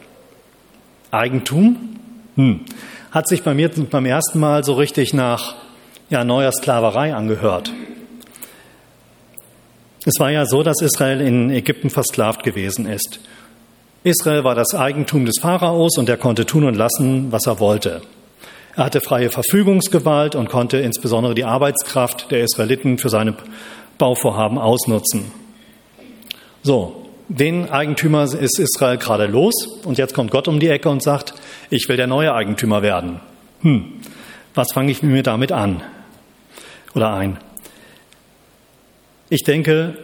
Eigentum? 1.11 1.97
Hm. 2.35 2.65
Hat 3.11 3.29
sich 3.29 3.43
bei 3.43 3.53
mir 3.53 3.69
beim 3.69 4.05
ersten 4.05 4.39
Mal 4.39 4.65
so 4.65 4.73
richtig 4.73 5.13
nach 5.13 5.55
ja, 6.09 6.25
neuer 6.25 6.51
Sklaverei 6.51 7.15
angehört. 7.15 7.71
Es 10.05 10.19
war 10.19 10.29
ja 10.29 10.45
so, 10.45 10.61
dass 10.61 10.81
Israel 10.81 11.21
in 11.21 11.49
Ägypten 11.49 11.89
versklavt 11.89 12.43
gewesen 12.43 12.85
ist. 12.85 13.21
Israel 14.07 14.45
war 14.45 14.55
das 14.55 14.73
Eigentum 14.73 15.25
des 15.25 15.35
Pharaos 15.41 15.97
und 15.97 16.07
er 16.07 16.15
konnte 16.15 16.45
tun 16.45 16.63
und 16.63 16.75
lassen, 16.75 17.29
was 17.31 17.45
er 17.45 17.59
wollte. 17.59 18.01
Er 18.77 18.85
hatte 18.85 19.01
freie 19.01 19.29
Verfügungsgewalt 19.29 20.33
und 20.33 20.47
konnte 20.47 20.77
insbesondere 20.77 21.35
die 21.35 21.43
Arbeitskraft 21.43 22.31
der 22.31 22.43
Israeliten 22.43 22.99
für 22.99 23.09
seine 23.09 23.35
Bauvorhaben 23.97 24.57
ausnutzen. 24.57 25.31
So, 26.63 27.05
den 27.27 27.69
Eigentümer 27.69 28.23
ist 28.23 28.59
Israel 28.59 28.97
gerade 28.97 29.25
los 29.25 29.67
und 29.83 29.97
jetzt 29.97 30.13
kommt 30.13 30.31
Gott 30.31 30.47
um 30.47 30.61
die 30.61 30.69
Ecke 30.69 30.89
und 30.89 31.03
sagt, 31.03 31.33
ich 31.69 31.89
will 31.89 31.97
der 31.97 32.07
neue 32.07 32.33
Eigentümer 32.33 32.81
werden. 32.81 33.19
Hm, 33.61 33.99
was 34.55 34.71
fange 34.71 34.91
ich 34.91 35.03
mir 35.03 35.23
damit 35.23 35.51
an 35.51 35.83
oder 36.95 37.11
ein? 37.11 37.39
Ich 39.29 39.43
denke, 39.43 39.97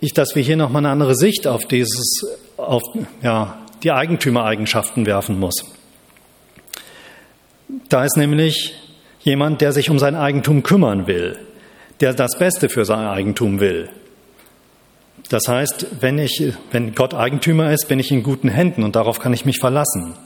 ich, 0.00 0.14
dass 0.14 0.34
wir 0.34 0.42
hier 0.42 0.56
nochmal 0.56 0.80
eine 0.80 0.90
andere 0.90 1.14
Sicht 1.14 1.46
auf 1.46 1.66
dieses, 1.66 2.24
auf 2.56 2.82
ja, 3.22 3.58
die 3.82 3.92
Eigentümereigenschaften 3.92 5.06
werfen 5.06 5.38
muss. 5.38 5.64
Da 7.88 8.04
ist 8.04 8.16
nämlich 8.16 8.74
jemand, 9.20 9.60
der 9.60 9.72
sich 9.72 9.90
um 9.90 9.98
sein 9.98 10.16
Eigentum 10.16 10.62
kümmern 10.62 11.06
will, 11.06 11.38
der 12.00 12.14
das 12.14 12.38
Beste 12.38 12.68
für 12.68 12.84
sein 12.84 13.06
Eigentum 13.06 13.60
will. 13.60 13.90
Das 15.28 15.46
heißt, 15.46 15.86
wenn, 16.00 16.18
ich, 16.18 16.42
wenn 16.72 16.94
Gott 16.94 17.14
Eigentümer 17.14 17.72
ist, 17.72 17.86
bin 17.88 18.00
ich 18.00 18.10
in 18.10 18.22
guten 18.22 18.48
Händen 18.48 18.82
und 18.82 18.96
darauf 18.96 19.20
kann 19.20 19.32
ich 19.32 19.44
mich 19.44 19.58
verlassen. 19.58 20.16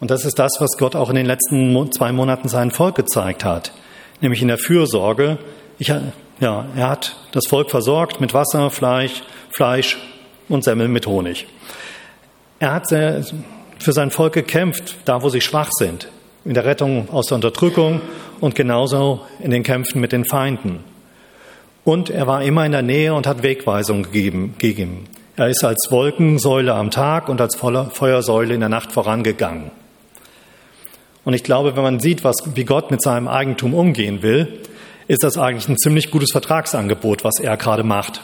Und 0.00 0.10
das 0.12 0.24
ist 0.24 0.38
das, 0.38 0.52
was 0.60 0.76
Gott 0.78 0.94
auch 0.94 1.10
in 1.10 1.16
den 1.16 1.26
letzten 1.26 1.92
zwei 1.92 2.12
Monaten 2.12 2.48
seinem 2.48 2.70
Volk 2.70 2.94
gezeigt 2.94 3.44
hat, 3.44 3.72
nämlich 4.20 4.40
in 4.42 4.48
der 4.48 4.58
Fürsorge. 4.58 5.38
Ich, 5.78 5.92
ja, 6.40 6.66
er 6.76 6.88
hat 6.88 7.16
das 7.32 7.46
Volk 7.48 7.70
versorgt 7.70 8.20
mit 8.20 8.34
Wasser, 8.34 8.70
Fleisch, 8.70 9.22
Fleisch 9.50 9.98
und 10.48 10.64
Semmeln 10.64 10.92
mit 10.92 11.06
Honig. 11.06 11.46
Er 12.58 12.74
hat 12.74 12.88
für 12.88 13.92
sein 13.92 14.10
Volk 14.10 14.34
gekämpft, 14.34 14.96
da 15.04 15.22
wo 15.22 15.28
sie 15.28 15.40
schwach 15.40 15.70
sind, 15.72 16.08
in 16.44 16.54
der 16.54 16.64
Rettung 16.64 17.08
aus 17.10 17.26
der 17.26 17.36
Unterdrückung 17.36 18.00
und 18.40 18.54
genauso 18.54 19.20
in 19.40 19.50
den 19.50 19.62
Kämpfen 19.62 20.00
mit 20.00 20.12
den 20.12 20.24
Feinden. 20.24 20.84
Und 21.84 22.10
er 22.10 22.26
war 22.26 22.42
immer 22.42 22.66
in 22.66 22.72
der 22.72 22.82
Nähe 22.82 23.14
und 23.14 23.26
hat 23.26 23.42
Wegweisung 23.42 24.02
gegeben, 24.02 24.54
gegeben. 24.58 25.04
Er 25.36 25.48
ist 25.48 25.64
als 25.64 25.88
Wolkensäule 25.90 26.74
am 26.74 26.90
Tag 26.90 27.28
und 27.28 27.40
als 27.40 27.56
Feuersäule 27.56 28.54
in 28.54 28.60
der 28.60 28.68
Nacht 28.68 28.92
vorangegangen. 28.92 29.70
Und 31.24 31.34
ich 31.34 31.44
glaube, 31.44 31.76
wenn 31.76 31.82
man 31.82 32.00
sieht, 32.00 32.24
was, 32.24 32.36
wie 32.54 32.64
Gott 32.64 32.90
mit 32.90 33.02
seinem 33.02 33.28
Eigentum 33.28 33.74
umgehen 33.74 34.22
will, 34.22 34.60
ist 35.08 35.24
das 35.24 35.36
eigentlich 35.36 35.68
ein 35.68 35.78
ziemlich 35.78 36.10
gutes 36.10 36.30
Vertragsangebot, 36.30 37.24
was 37.24 37.40
er 37.40 37.56
gerade 37.56 37.82
macht. 37.82 38.22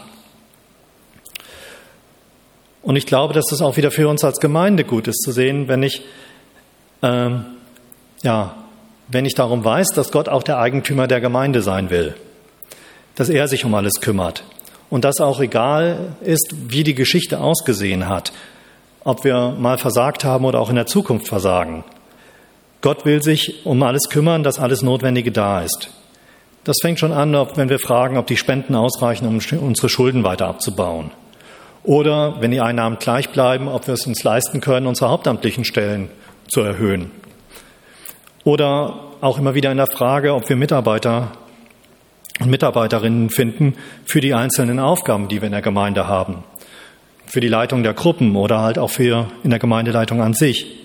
Und 2.82 2.96
ich 2.96 3.06
glaube, 3.06 3.34
dass 3.34 3.50
es 3.50 3.62
auch 3.62 3.76
wieder 3.76 3.90
für 3.90 4.08
uns 4.08 4.22
als 4.22 4.38
Gemeinde 4.38 4.84
gut 4.84 5.08
ist 5.08 5.22
zu 5.22 5.32
sehen, 5.32 5.66
wenn 5.66 5.82
ich, 5.82 6.02
ähm, 7.02 7.44
ja, 8.22 8.54
wenn 9.08 9.24
ich 9.24 9.34
darum 9.34 9.64
weiß, 9.64 9.88
dass 9.88 10.12
Gott 10.12 10.28
auch 10.28 10.42
der 10.42 10.58
Eigentümer 10.58 11.08
der 11.08 11.20
Gemeinde 11.20 11.62
sein 11.62 11.90
will 11.90 12.14
dass 13.14 13.28
er 13.28 13.48
sich 13.48 13.64
um 13.64 13.74
alles 13.74 14.00
kümmert 14.00 14.44
und 14.90 15.04
dass 15.04 15.20
auch 15.20 15.40
egal 15.40 16.16
ist, 16.20 16.54
wie 16.68 16.84
die 16.84 16.94
Geschichte 16.94 17.40
ausgesehen 17.40 18.08
hat, 18.08 18.32
ob 19.04 19.24
wir 19.24 19.54
mal 19.58 19.78
versagt 19.78 20.24
haben 20.24 20.44
oder 20.44 20.60
auch 20.60 20.70
in 20.70 20.76
der 20.76 20.86
Zukunft 20.86 21.28
versagen. 21.28 21.84
Gott 22.80 23.04
will 23.04 23.22
sich 23.22 23.64
um 23.64 23.82
alles 23.82 24.08
kümmern, 24.10 24.42
dass 24.42 24.58
alles 24.58 24.82
Notwendige 24.82 25.32
da 25.32 25.62
ist. 25.62 25.90
Das 26.64 26.78
fängt 26.80 26.98
schon 26.98 27.12
an, 27.12 27.32
wenn 27.56 27.68
wir 27.68 27.78
fragen, 27.78 28.16
ob 28.16 28.26
die 28.26 28.38
Spenden 28.38 28.74
ausreichen, 28.74 29.26
um 29.26 29.34
unsere 29.66 29.88
Schulden 29.90 30.24
weiter 30.24 30.46
abzubauen. 30.46 31.10
Oder 31.82 32.40
wenn 32.40 32.50
die 32.50 32.62
Einnahmen 32.62 32.96
gleich 32.98 33.28
bleiben, 33.28 33.68
ob 33.68 33.86
wir 33.86 33.94
es 33.94 34.06
uns 34.06 34.24
leisten 34.24 34.62
können, 34.62 34.86
unsere 34.86 35.10
hauptamtlichen 35.10 35.66
Stellen 35.66 36.08
zu 36.48 36.62
erhöhen. 36.62 37.10
Oder 38.44 39.00
auch 39.20 39.38
immer 39.38 39.54
wieder 39.54 39.70
in 39.70 39.76
der 39.76 39.86
Frage, 39.86 40.34
ob 40.34 40.48
wir 40.48 40.56
Mitarbeiter 40.56 41.32
und 42.40 42.50
Mitarbeiterinnen 42.50 43.28
finden 43.28 43.74
für 44.06 44.22
die 44.22 44.32
einzelnen 44.32 44.78
Aufgaben, 44.78 45.28
die 45.28 45.42
wir 45.42 45.46
in 45.46 45.52
der 45.52 45.62
Gemeinde 45.62 46.08
haben. 46.08 46.44
Für 47.26 47.40
die 47.40 47.48
Leitung 47.48 47.82
der 47.82 47.94
Gruppen 47.94 48.36
oder 48.36 48.60
halt 48.60 48.78
auch 48.78 48.90
für 48.90 49.28
in 49.44 49.50
der 49.50 49.58
Gemeindeleitung 49.58 50.22
an 50.22 50.32
sich. 50.32 50.83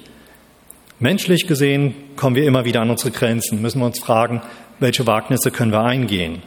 Menschlich 1.01 1.47
gesehen 1.47 1.95
kommen 2.17 2.35
wir 2.35 2.45
immer 2.45 2.65
wieder 2.65 2.81
an 2.81 2.89
unsere 2.89 3.11
Grenzen, 3.11 3.61
müssen 3.61 3.79
wir 3.79 3.85
uns 3.85 3.99
fragen, 3.99 4.41
welche 4.79 5.07
Wagnisse 5.07 5.49
können 5.49 5.71
wir 5.71 5.81
eingehen. 5.81 6.43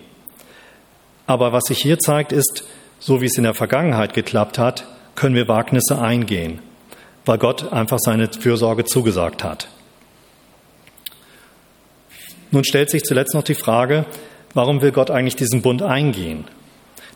Aber 1.26 1.52
was 1.52 1.64
sich 1.64 1.78
hier 1.78 1.98
zeigt, 1.98 2.32
ist, 2.32 2.64
so 2.98 3.22
wie 3.22 3.26
es 3.26 3.38
in 3.38 3.44
der 3.44 3.54
Vergangenheit 3.54 4.12
geklappt 4.12 4.58
hat, 4.58 4.86
können 5.14 5.34
wir 5.34 5.48
Wagnisse 5.48 5.98
eingehen, 5.98 6.58
weil 7.24 7.38
Gott 7.38 7.72
einfach 7.72 7.98
seine 7.98 8.28
Fürsorge 8.28 8.84
zugesagt 8.84 9.42
hat. 9.42 9.68
Nun 12.50 12.64
stellt 12.64 12.90
sich 12.90 13.04
zuletzt 13.04 13.34
noch 13.34 13.44
die 13.44 13.54
Frage, 13.54 14.04
warum 14.52 14.82
will 14.82 14.92
Gott 14.92 15.10
eigentlich 15.10 15.36
diesen 15.36 15.62
Bund 15.62 15.80
eingehen? 15.80 16.44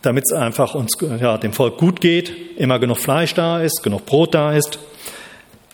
Damit 0.01 0.25
es 0.27 0.33
einfach 0.33 0.75
uns, 0.75 0.97
ja, 1.21 1.37
dem 1.37 1.53
Volk 1.53 1.77
gut 1.77 2.01
geht, 2.01 2.33
immer 2.57 2.79
genug 2.79 2.97
Fleisch 2.97 3.35
da 3.35 3.61
ist, 3.61 3.83
genug 3.83 4.07
Brot 4.07 4.35
da 4.35 4.53
ist. 4.53 4.79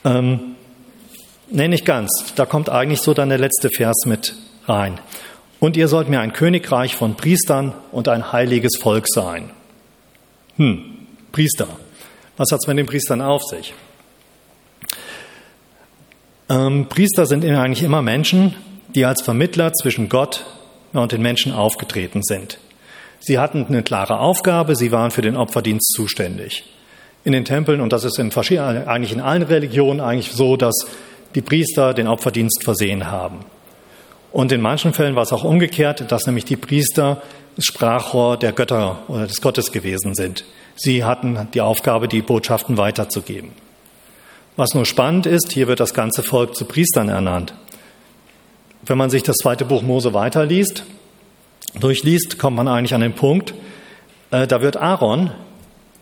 Ähm, 0.04 0.51
nee, 1.52 1.68
nicht 1.68 1.84
ganz. 1.84 2.32
Da 2.34 2.46
kommt 2.46 2.68
eigentlich 2.68 3.00
so 3.00 3.14
dann 3.14 3.28
der 3.28 3.38
letzte 3.38 3.70
Vers 3.70 4.04
mit 4.06 4.34
rein. 4.66 4.98
Und 5.60 5.76
ihr 5.76 5.88
sollt 5.88 6.08
mir 6.08 6.20
ein 6.20 6.32
Königreich 6.32 6.96
von 6.96 7.16
Priestern 7.16 7.72
und 7.92 8.08
ein 8.08 8.32
heiliges 8.32 8.78
Volk 8.80 9.06
sein. 9.08 9.50
Hm, 10.56 11.06
Priester. 11.30 11.68
Was 12.36 12.50
hat 12.50 12.60
es 12.60 12.66
mit 12.66 12.78
den 12.78 12.86
Priestern 12.86 13.20
auf 13.20 13.42
sich? 13.44 13.74
Ähm, 16.48 16.86
Priester 16.88 17.26
sind 17.26 17.44
eigentlich 17.44 17.82
immer 17.82 18.02
Menschen, 18.02 18.54
die 18.94 19.04
als 19.04 19.22
Vermittler 19.22 19.72
zwischen 19.72 20.08
Gott 20.08 20.44
und 20.92 21.12
den 21.12 21.22
Menschen 21.22 21.52
aufgetreten 21.52 22.22
sind. 22.22 22.58
Sie 23.20 23.38
hatten 23.38 23.64
eine 23.66 23.82
klare 23.82 24.18
Aufgabe, 24.18 24.74
sie 24.74 24.90
waren 24.90 25.10
für 25.10 25.22
den 25.22 25.36
Opferdienst 25.36 25.92
zuständig. 25.94 26.64
In 27.24 27.32
den 27.32 27.44
Tempeln, 27.44 27.80
und 27.80 27.92
das 27.92 28.04
ist 28.04 28.18
in 28.18 28.32
eigentlich 28.32 29.12
in 29.12 29.20
allen 29.20 29.44
Religionen 29.44 30.00
eigentlich 30.00 30.32
so, 30.32 30.56
dass 30.56 30.86
die 31.34 31.42
Priester 31.42 31.94
den 31.94 32.08
Opferdienst 32.08 32.62
versehen 32.64 33.10
haben. 33.10 33.40
Und 34.32 34.50
in 34.50 34.60
manchen 34.60 34.92
Fällen 34.92 35.14
war 35.14 35.22
es 35.22 35.32
auch 35.32 35.44
umgekehrt, 35.44 36.10
dass 36.10 36.26
nämlich 36.26 36.44
die 36.44 36.56
Priester 36.56 37.22
das 37.56 37.66
Sprachrohr 37.66 38.38
der 38.38 38.52
Götter 38.52 39.02
oder 39.08 39.26
des 39.26 39.40
Gottes 39.40 39.72
gewesen 39.72 40.14
sind. 40.14 40.44
Sie 40.74 41.04
hatten 41.04 41.48
die 41.52 41.60
Aufgabe, 41.60 42.08
die 42.08 42.22
Botschaften 42.22 42.78
weiterzugeben. 42.78 43.50
Was 44.56 44.74
nur 44.74 44.86
spannend 44.86 45.26
ist, 45.26 45.52
hier 45.52 45.68
wird 45.68 45.80
das 45.80 45.94
ganze 45.94 46.22
Volk 46.22 46.56
zu 46.56 46.64
Priestern 46.64 47.08
ernannt. 47.08 47.54
Wenn 48.84 48.98
man 48.98 49.10
sich 49.10 49.22
das 49.22 49.36
zweite 49.36 49.64
Buch 49.64 49.82
Mose 49.82 50.14
weiterliest, 50.14 50.84
durchliest, 51.78 52.38
kommt 52.38 52.56
man 52.56 52.68
eigentlich 52.68 52.94
an 52.94 53.00
den 53.00 53.14
Punkt, 53.14 53.54
äh, 54.30 54.46
da 54.46 54.60
wird 54.60 54.76
Aaron, 54.76 55.30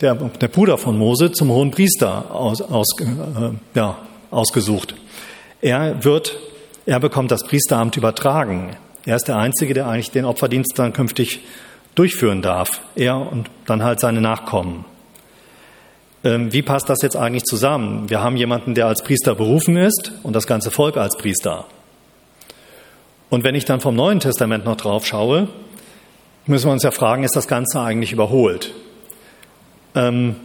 der, 0.01 0.15
der 0.15 0.49
Bruder 0.49 0.79
von 0.79 0.97
Mose, 0.97 1.31
zum 1.33 1.51
hohen 1.51 1.71
Priester 1.71 2.35
aus, 2.35 2.63
aus, 2.63 2.89
äh, 3.01 3.51
ja, 3.75 3.99
ausgesucht. 4.31 4.95
Er 5.63 6.05
wird, 6.05 6.39
er 6.87 7.01
bekommt 7.01 7.31
das 7.31 7.45
Priesteramt 7.45 7.97
übertragen. 7.97 8.77
Er 9.05 9.17
ist 9.17 9.29
der 9.29 9.37
Einzige, 9.37 9.75
der 9.75 9.87
eigentlich 9.87 10.11
den 10.11 10.25
Opferdienst 10.25 10.79
dann 10.79 10.93
künftig 10.93 11.41
durchführen 11.95 12.43
darf. 12.43 12.81
Er 12.97 13.17
und 13.17 13.51
dann 13.67 13.83
halt 13.83 14.01
seine 14.01 14.21
Nachkommen. 14.21 14.85
Ähm, 16.23 16.53
wie 16.53 16.63
passt 16.63 16.89
das 16.89 17.03
jetzt 17.03 17.17
eigentlich 17.17 17.45
zusammen? 17.45 18.11
Wir 18.11 18.23
haben 18.23 18.37
jemanden, 18.37 18.75
der 18.75 18.87
als 18.87 19.03
Priester 19.03 19.35
berufen 19.35 19.77
ist 19.77 20.13
und 20.23 20.35
das 20.35 20.47
ganze 20.47 20.71
Volk 20.71 20.97
als 20.97 21.17
Priester. 21.17 21.67
Und 23.31 23.45
wenn 23.45 23.55
ich 23.55 23.65
dann 23.65 23.81
vom 23.81 23.95
Neuen 23.95 24.21
Testament 24.21 24.65
noch 24.65 24.77
drauf 24.77 25.07
schaue, 25.07 25.49
müssen 26.47 26.67
wir 26.69 26.73
uns 26.73 26.83
ja 26.83 26.91
fragen, 26.91 27.23
ist 27.23 27.37
das 27.37 27.49
Ganze 27.49 27.81
eigentlich 27.81 28.13
überholt? 28.13 28.75
Ähm, 29.95 30.37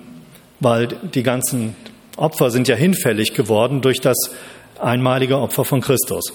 weil 0.60 0.88
die 0.88 1.24
ganzen 1.24 1.76
Opfer 2.16 2.52
sind 2.52 2.68
ja 2.68 2.76
hinfällig 2.76 3.34
geworden 3.34 3.82
durch 3.82 4.00
das 4.00 4.32
einmalige 4.80 5.40
Opfer 5.40 5.66
von 5.66 5.82
Christus. 5.82 6.34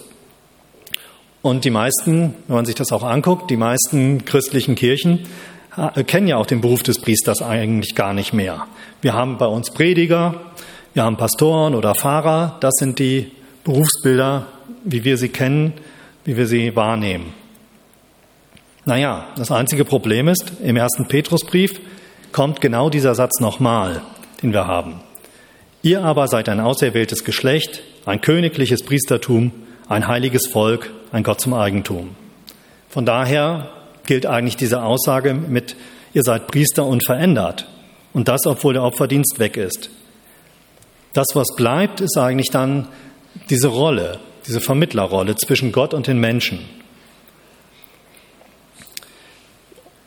Und 1.43 1.65
die 1.65 1.71
meisten, 1.71 2.35
wenn 2.47 2.57
man 2.57 2.65
sich 2.67 2.75
das 2.75 2.93
auch 2.93 3.03
anguckt, 3.03 3.51
die 3.51 3.57
meisten 3.57 4.25
christlichen 4.25 4.75
Kirchen 4.75 5.27
äh, 5.77 6.05
kennen 6.05 6.27
ja 6.27 6.37
auch 6.37 6.47
den 6.47 6.61
Beruf 6.61 6.83
des 6.83 7.01
Priesters 7.01 7.43
eigentlich 7.43 7.95
gar 7.95 8.13
nicht 8.13 8.33
mehr. 8.33 8.67
Wir 9.01 9.15
haben 9.15 9.39
bei 9.39 9.47
uns 9.47 9.71
Prediger, 9.71 10.35
wir 10.93 11.05
haben 11.05 11.17
Pastoren 11.17 11.75
oder 11.75 11.95
Pfarrer, 11.95 12.59
das 12.61 12.75
sind 12.79 12.99
die 12.99 13.33
Berufsbilder, 13.65 14.47
wie 14.85 15.05
wir 15.05 15.17
sie 15.17 15.29
kennen, 15.29 15.73
wie 16.25 16.37
wir 16.37 16.47
sie 16.47 16.77
wahrnehmen. 16.77 17.33
Naja, 18.85 19.29
das 19.37 19.51
einzige 19.51 19.85
Problem 19.85 20.29
ist, 20.29 20.53
im 20.63 20.77
ersten 20.77 21.07
Petrusbrief 21.07 21.81
kommt 22.33 22.61
genau 22.61 22.91
dieser 22.91 23.15
Satz 23.15 23.41
nochmal, 23.41 24.03
den 24.43 24.53
wir 24.53 24.67
haben. 24.67 25.01
Ihr 25.83 26.05
aber 26.05 26.29
seid 26.29 26.49
ein 26.49 26.61
auserwähltes 26.61 27.25
Geschlecht, 27.25 27.83
ein 28.05 28.21
königliches 28.21 28.83
Priestertum, 28.83 29.53
ein 29.89 30.07
heiliges 30.07 30.47
Volk, 30.47 30.91
ein 31.11 31.23
Gott 31.23 31.41
zum 31.41 31.55
Eigentum. 31.55 32.11
Von 32.89 33.07
daher 33.07 33.71
gilt 34.05 34.27
eigentlich 34.27 34.57
diese 34.57 34.83
Aussage 34.83 35.33
mit, 35.33 35.77
ihr 36.13 36.23
seid 36.23 36.49
Priester 36.49 36.85
unverändert. 36.85 37.67
Und 38.13 38.29
das, 38.29 38.47
obwohl 38.47 38.75
der 38.75 38.83
Opferdienst 38.83 39.39
weg 39.39 39.57
ist. 39.57 39.91
Das, 41.13 41.29
was 41.35 41.55
bleibt, 41.57 42.01
ist 42.01 42.19
eigentlich 42.19 42.51
dann 42.51 42.89
diese 43.49 43.69
Rolle, 43.69 44.19
diese 44.47 44.61
Vermittlerrolle 44.61 45.37
zwischen 45.37 45.73
Gott 45.73 45.95
und 45.95 46.07
den 46.09 46.19
Menschen. 46.19 46.61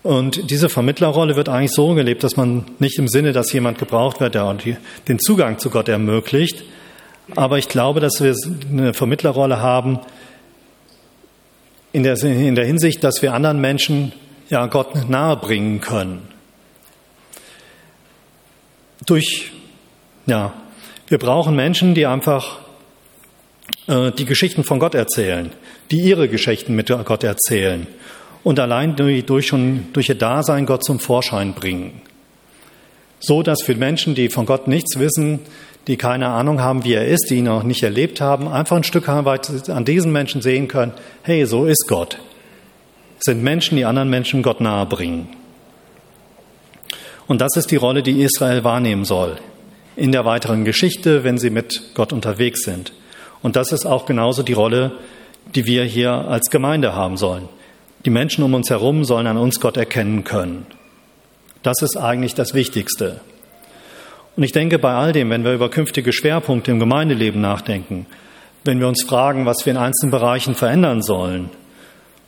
Und 0.03 0.51
diese 0.51 0.67
Vermittlerrolle 0.67 1.37
wird 1.37 1.47
eigentlich 1.47 1.71
so 1.71 1.93
gelebt, 1.93 2.25
dass 2.25 2.35
man 2.35 2.65
nicht 2.79 2.99
im 2.99 3.07
Sinne, 3.07 3.31
dass 3.31 3.53
jemand 3.53 3.79
gebraucht 3.79 4.19
wird, 4.19 4.35
der 4.35 4.57
den 5.07 5.19
Zugang 5.19 5.59
zu 5.59 5.69
Gott 5.69 5.87
ermöglicht, 5.87 6.63
aber 7.37 7.57
ich 7.57 7.69
glaube, 7.69 8.01
dass 8.01 8.21
wir 8.21 8.35
eine 8.69 8.93
Vermittlerrolle 8.93 9.61
haben 9.61 9.99
in 11.93 12.03
der, 12.03 12.21
in 12.21 12.55
der 12.55 12.65
Hinsicht, 12.65 13.01
dass 13.01 13.21
wir 13.21 13.33
anderen 13.33 13.61
Menschen 13.61 14.11
ja 14.49 14.65
Gott 14.65 15.09
nahe 15.09 15.37
bringen 15.37 15.79
können. 15.79 16.27
Durch, 19.05 19.51
ja, 20.25 20.53
wir 21.07 21.17
brauchen 21.17 21.55
Menschen, 21.55 21.95
die 21.95 22.05
einfach 22.05 22.59
äh, 23.87 24.11
die 24.11 24.25
Geschichten 24.25 24.65
von 24.65 24.79
Gott 24.79 24.95
erzählen, 24.95 25.51
die 25.91 26.01
ihre 26.01 26.27
Geschichten 26.27 26.75
mit 26.75 26.89
Gott 26.89 27.23
erzählen 27.23 27.87
und 28.43 28.59
allein 28.59 28.95
durch, 28.95 29.47
schon, 29.47 29.87
durch 29.93 30.09
ihr 30.09 30.15
Dasein 30.15 30.65
Gott 30.65 30.83
zum 30.83 30.99
Vorschein 30.99 31.53
bringen. 31.53 32.01
So 33.19 33.41
dass 33.41 33.61
für 33.61 33.75
Menschen, 33.75 34.15
die 34.15 34.29
von 34.29 34.45
Gott 34.45 34.67
nichts 34.67 34.99
wissen, 34.99 35.39
die 35.87 35.97
keine 35.97 36.27
Ahnung 36.27 36.61
haben, 36.61 36.83
wie 36.83 36.93
er 36.93 37.07
ist, 37.07 37.29
die 37.29 37.35
ihn 37.35 37.47
auch 37.47 37.63
nicht 37.63 37.83
erlebt 37.83 38.21
haben, 38.21 38.47
einfach 38.47 38.77
ein 38.77 38.83
Stück 38.83 39.07
weit 39.07 39.69
an 39.69 39.85
diesen 39.85 40.11
Menschen 40.11 40.41
sehen 40.41 40.67
können, 40.67 40.93
hey, 41.23 41.45
so 41.45 41.65
ist 41.65 41.87
Gott. 41.87 42.19
Es 43.19 43.25
sind 43.25 43.43
Menschen, 43.43 43.77
die 43.77 43.85
anderen 43.85 44.09
Menschen 44.09 44.43
Gott 44.43 44.61
nahe 44.61 44.85
bringen. 44.85 45.29
Und 47.27 47.39
das 47.39 47.55
ist 47.55 47.71
die 47.71 47.77
Rolle, 47.77 48.03
die 48.03 48.21
Israel 48.21 48.63
wahrnehmen 48.63 49.05
soll 49.05 49.37
in 49.95 50.11
der 50.11 50.25
weiteren 50.25 50.65
Geschichte, 50.65 51.23
wenn 51.23 51.37
sie 51.37 51.49
mit 51.49 51.91
Gott 51.93 52.13
unterwegs 52.13 52.63
sind. 52.63 52.93
Und 53.41 53.55
das 53.55 53.71
ist 53.71 53.85
auch 53.85 54.05
genauso 54.05 54.43
die 54.43 54.53
Rolle, 54.53 54.93
die 55.53 55.65
wir 55.65 55.83
hier 55.83 56.11
als 56.11 56.49
Gemeinde 56.49 56.95
haben 56.95 57.17
sollen. 57.17 57.47
Die 58.05 58.09
Menschen 58.09 58.43
um 58.43 58.53
uns 58.53 58.69
herum 58.69 59.05
sollen 59.05 59.27
an 59.27 59.37
uns 59.37 59.59
Gott 59.59 59.77
erkennen 59.77 60.23
können. 60.23 60.65
Das 61.61 61.81
ist 61.81 61.95
eigentlich 61.95 62.35
das 62.35 62.53
Wichtigste. 62.53 63.21
Und 64.35 64.43
ich 64.43 64.51
denke, 64.51 64.79
bei 64.79 64.93
all 64.93 65.13
dem, 65.13 65.29
wenn 65.29 65.45
wir 65.45 65.53
über 65.53 65.69
künftige 65.69 66.11
Schwerpunkte 66.11 66.71
im 66.71 66.79
Gemeindeleben 66.79 67.39
nachdenken, 67.39 68.05
wenn 68.65 68.79
wir 68.79 68.87
uns 68.87 69.03
fragen, 69.03 69.45
was 69.45 69.65
wir 69.65 69.71
in 69.71 69.77
einzelnen 69.77 70.11
Bereichen 70.11 70.55
verändern 70.55 71.01
sollen, 71.01 71.49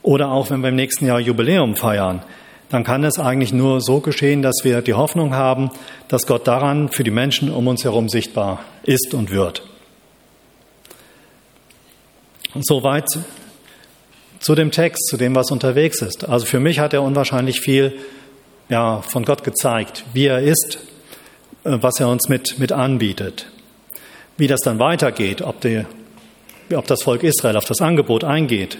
oder 0.02 0.30
auch 0.30 0.50
wenn 0.50 0.60
wir 0.60 0.68
im 0.68 0.76
nächsten 0.76 1.06
Jahr 1.06 1.18
Jubiläum 1.18 1.74
feiern, 1.74 2.22
dann 2.68 2.84
kann 2.84 3.04
es 3.04 3.18
eigentlich 3.18 3.52
nur 3.52 3.80
so 3.80 4.00
geschehen, 4.00 4.40
dass 4.42 4.60
wir 4.62 4.80
die 4.82 4.94
Hoffnung 4.94 5.34
haben, 5.34 5.70
dass 6.08 6.26
Gott 6.26 6.46
daran 6.46 6.88
für 6.88 7.04
die 7.04 7.10
Menschen 7.10 7.50
um 7.50 7.66
uns 7.66 7.84
herum 7.84 8.08
sichtbar 8.08 8.60
ist 8.84 9.14
und 9.14 9.30
wird. 9.30 9.62
Und 12.54 12.66
soweit 12.66 13.06
zu 14.46 14.54
dem 14.54 14.70
Text, 14.70 15.08
zu 15.08 15.16
dem, 15.16 15.34
was 15.34 15.50
unterwegs 15.50 16.00
ist. 16.02 16.28
Also 16.28 16.46
für 16.46 16.60
mich 16.60 16.78
hat 16.78 16.92
er 16.92 17.02
unwahrscheinlich 17.02 17.60
viel 17.60 17.98
ja, 18.68 19.02
von 19.02 19.24
Gott 19.24 19.42
gezeigt, 19.42 20.04
wie 20.12 20.26
er 20.26 20.38
ist, 20.38 20.78
äh, 21.64 21.78
was 21.80 21.98
er 21.98 22.08
uns 22.08 22.28
mit, 22.28 22.56
mit 22.60 22.70
anbietet. 22.70 23.46
Wie 24.36 24.46
das 24.46 24.60
dann 24.60 24.78
weitergeht, 24.78 25.42
ob, 25.42 25.60
die, 25.62 25.84
ob 26.72 26.86
das 26.86 27.02
Volk 27.02 27.24
Israel 27.24 27.56
auf 27.56 27.64
das 27.64 27.80
Angebot 27.80 28.22
eingeht, 28.22 28.78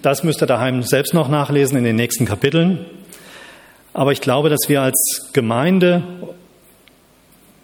das 0.00 0.22
müsst 0.22 0.42
ihr 0.42 0.46
daheim 0.46 0.82
selbst 0.82 1.12
noch 1.12 1.28
nachlesen 1.28 1.76
in 1.76 1.84
den 1.84 1.96
nächsten 1.96 2.24
Kapiteln. 2.24 2.86
Aber 3.92 4.12
ich 4.12 4.22
glaube, 4.22 4.48
dass 4.48 4.66
wir 4.68 4.80
als 4.80 5.28
Gemeinde, 5.34 6.02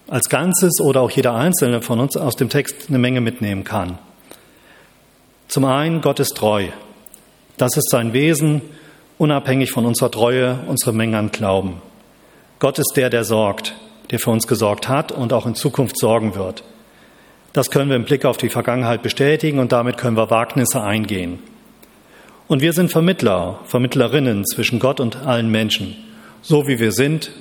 als 0.07 0.29
Ganzes 0.29 0.83
oder 0.83 1.01
auch 1.01 1.11
jeder 1.11 1.35
Einzelne 1.35 1.81
von 1.81 1.99
uns 1.99 2.15
aus 2.15 2.37
dem 2.37 2.51
Text 2.51 2.91
eine 2.91 2.99
Menge 2.99 3.23
mitnehmen 3.23 3.65
kann. 3.65 3.99
Zum 5.49 5.65
einen, 5.65 6.03
Gott 6.03 6.21
ist 6.21 6.37
treu. 6.37 6.67
Das 7.59 7.77
ist 7.77 7.91
sein 7.91 8.13
Wesen, 8.13 8.63
unabhängig 9.19 9.73
von 9.73 9.85
unserer 9.85 10.13
Treue, 10.13 10.61
unserer 10.69 10.93
Menge 10.93 11.19
an 11.19 11.33
Glauben. 11.33 11.83
Gott 12.61 12.79
ist 12.79 12.93
der, 12.95 13.11
der 13.11 13.25
sorgt, 13.25 13.75
der 14.13 14.21
für 14.21 14.31
uns 14.31 14.47
gesorgt 14.47 14.89
hat 14.89 15.11
und 15.11 15.33
auch 15.33 15.45
in 15.45 15.57
Zukunft 15.57 15.99
sorgen 15.99 16.37
wird. 16.37 16.63
Das 17.53 17.73
können 17.73 17.91
wir 17.91 17.97
im 17.97 18.05
Blick 18.05 18.25
auf 18.25 18.37
die 18.37 18.49
Vergangenheit 18.49 19.03
bestätigen 19.03 19.59
und 19.59 19.73
damit 19.73 19.97
können 19.97 20.17
wir 20.17 20.31
Wagnisse 20.31 20.81
eingehen. 20.81 21.41
Und 22.47 22.63
wir 22.63 22.73
sind 22.73 22.93
Vermittler, 22.93 23.59
Vermittlerinnen 23.65 24.47
zwischen 24.47 24.79
Gott 24.79 25.01
und 25.01 25.17
allen 25.27 25.51
Menschen, 25.51 25.97
so 26.43 26.69
wie 26.69 26.79
wir 26.79 26.93
sind 26.93 27.33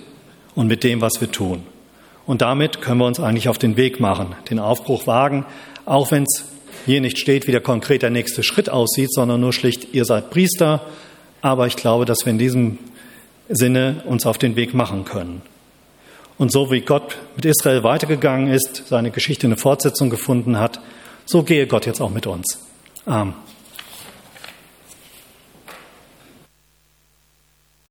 und 0.55 0.65
mit 0.65 0.83
dem, 0.83 0.99
was 0.99 1.21
wir 1.21 1.31
tun. 1.31 1.61
Und 2.25 2.41
damit 2.41 2.81
können 2.81 2.99
wir 2.99 3.05
uns 3.05 3.19
eigentlich 3.19 3.49
auf 3.49 3.59
den 3.59 3.77
Weg 3.77 3.99
machen, 3.99 4.35
den 4.49 4.57
Aufbruch 4.57 5.05
wagen, 5.05 5.45
auch 5.85 6.09
wenn 6.09 6.23
es 6.23 6.56
hier 6.87 7.01
nicht 7.01 7.19
steht, 7.19 7.45
wie 7.45 7.51
der 7.51 7.61
konkret 7.61 8.01
der 8.01 8.09
nächste 8.09 8.41
Schritt 8.41 8.69
aussieht, 8.69 9.11
sondern 9.11 9.41
nur 9.41 9.53
schlicht, 9.53 9.93
ihr 9.93 10.05
seid 10.05 10.31
Priester. 10.31 10.81
Aber 11.41 11.67
ich 11.67 11.75
glaube, 11.75 12.05
dass 12.05 12.25
wir 12.25 12.31
in 12.31 12.39
diesem 12.39 12.79
Sinne 13.49 14.01
uns 14.05 14.25
auf 14.25 14.39
den 14.39 14.55
Weg 14.55 14.73
machen 14.73 15.05
können. 15.05 15.43
Und 16.37 16.51
so 16.51 16.71
wie 16.71 16.81
Gott 16.81 17.17
mit 17.35 17.45
Israel 17.45 17.83
weitergegangen 17.83 18.51
ist, 18.51 18.83
seine 18.87 19.11
Geschichte 19.11 19.47
eine 19.47 19.57
Fortsetzung 19.57 20.09
gefunden 20.09 20.59
hat, 20.59 20.79
so 21.25 21.43
gehe 21.43 21.67
Gott 21.67 21.85
jetzt 21.85 22.01
auch 22.01 22.09
mit 22.09 22.25
uns. 22.25 22.59
Amen. 23.05 23.33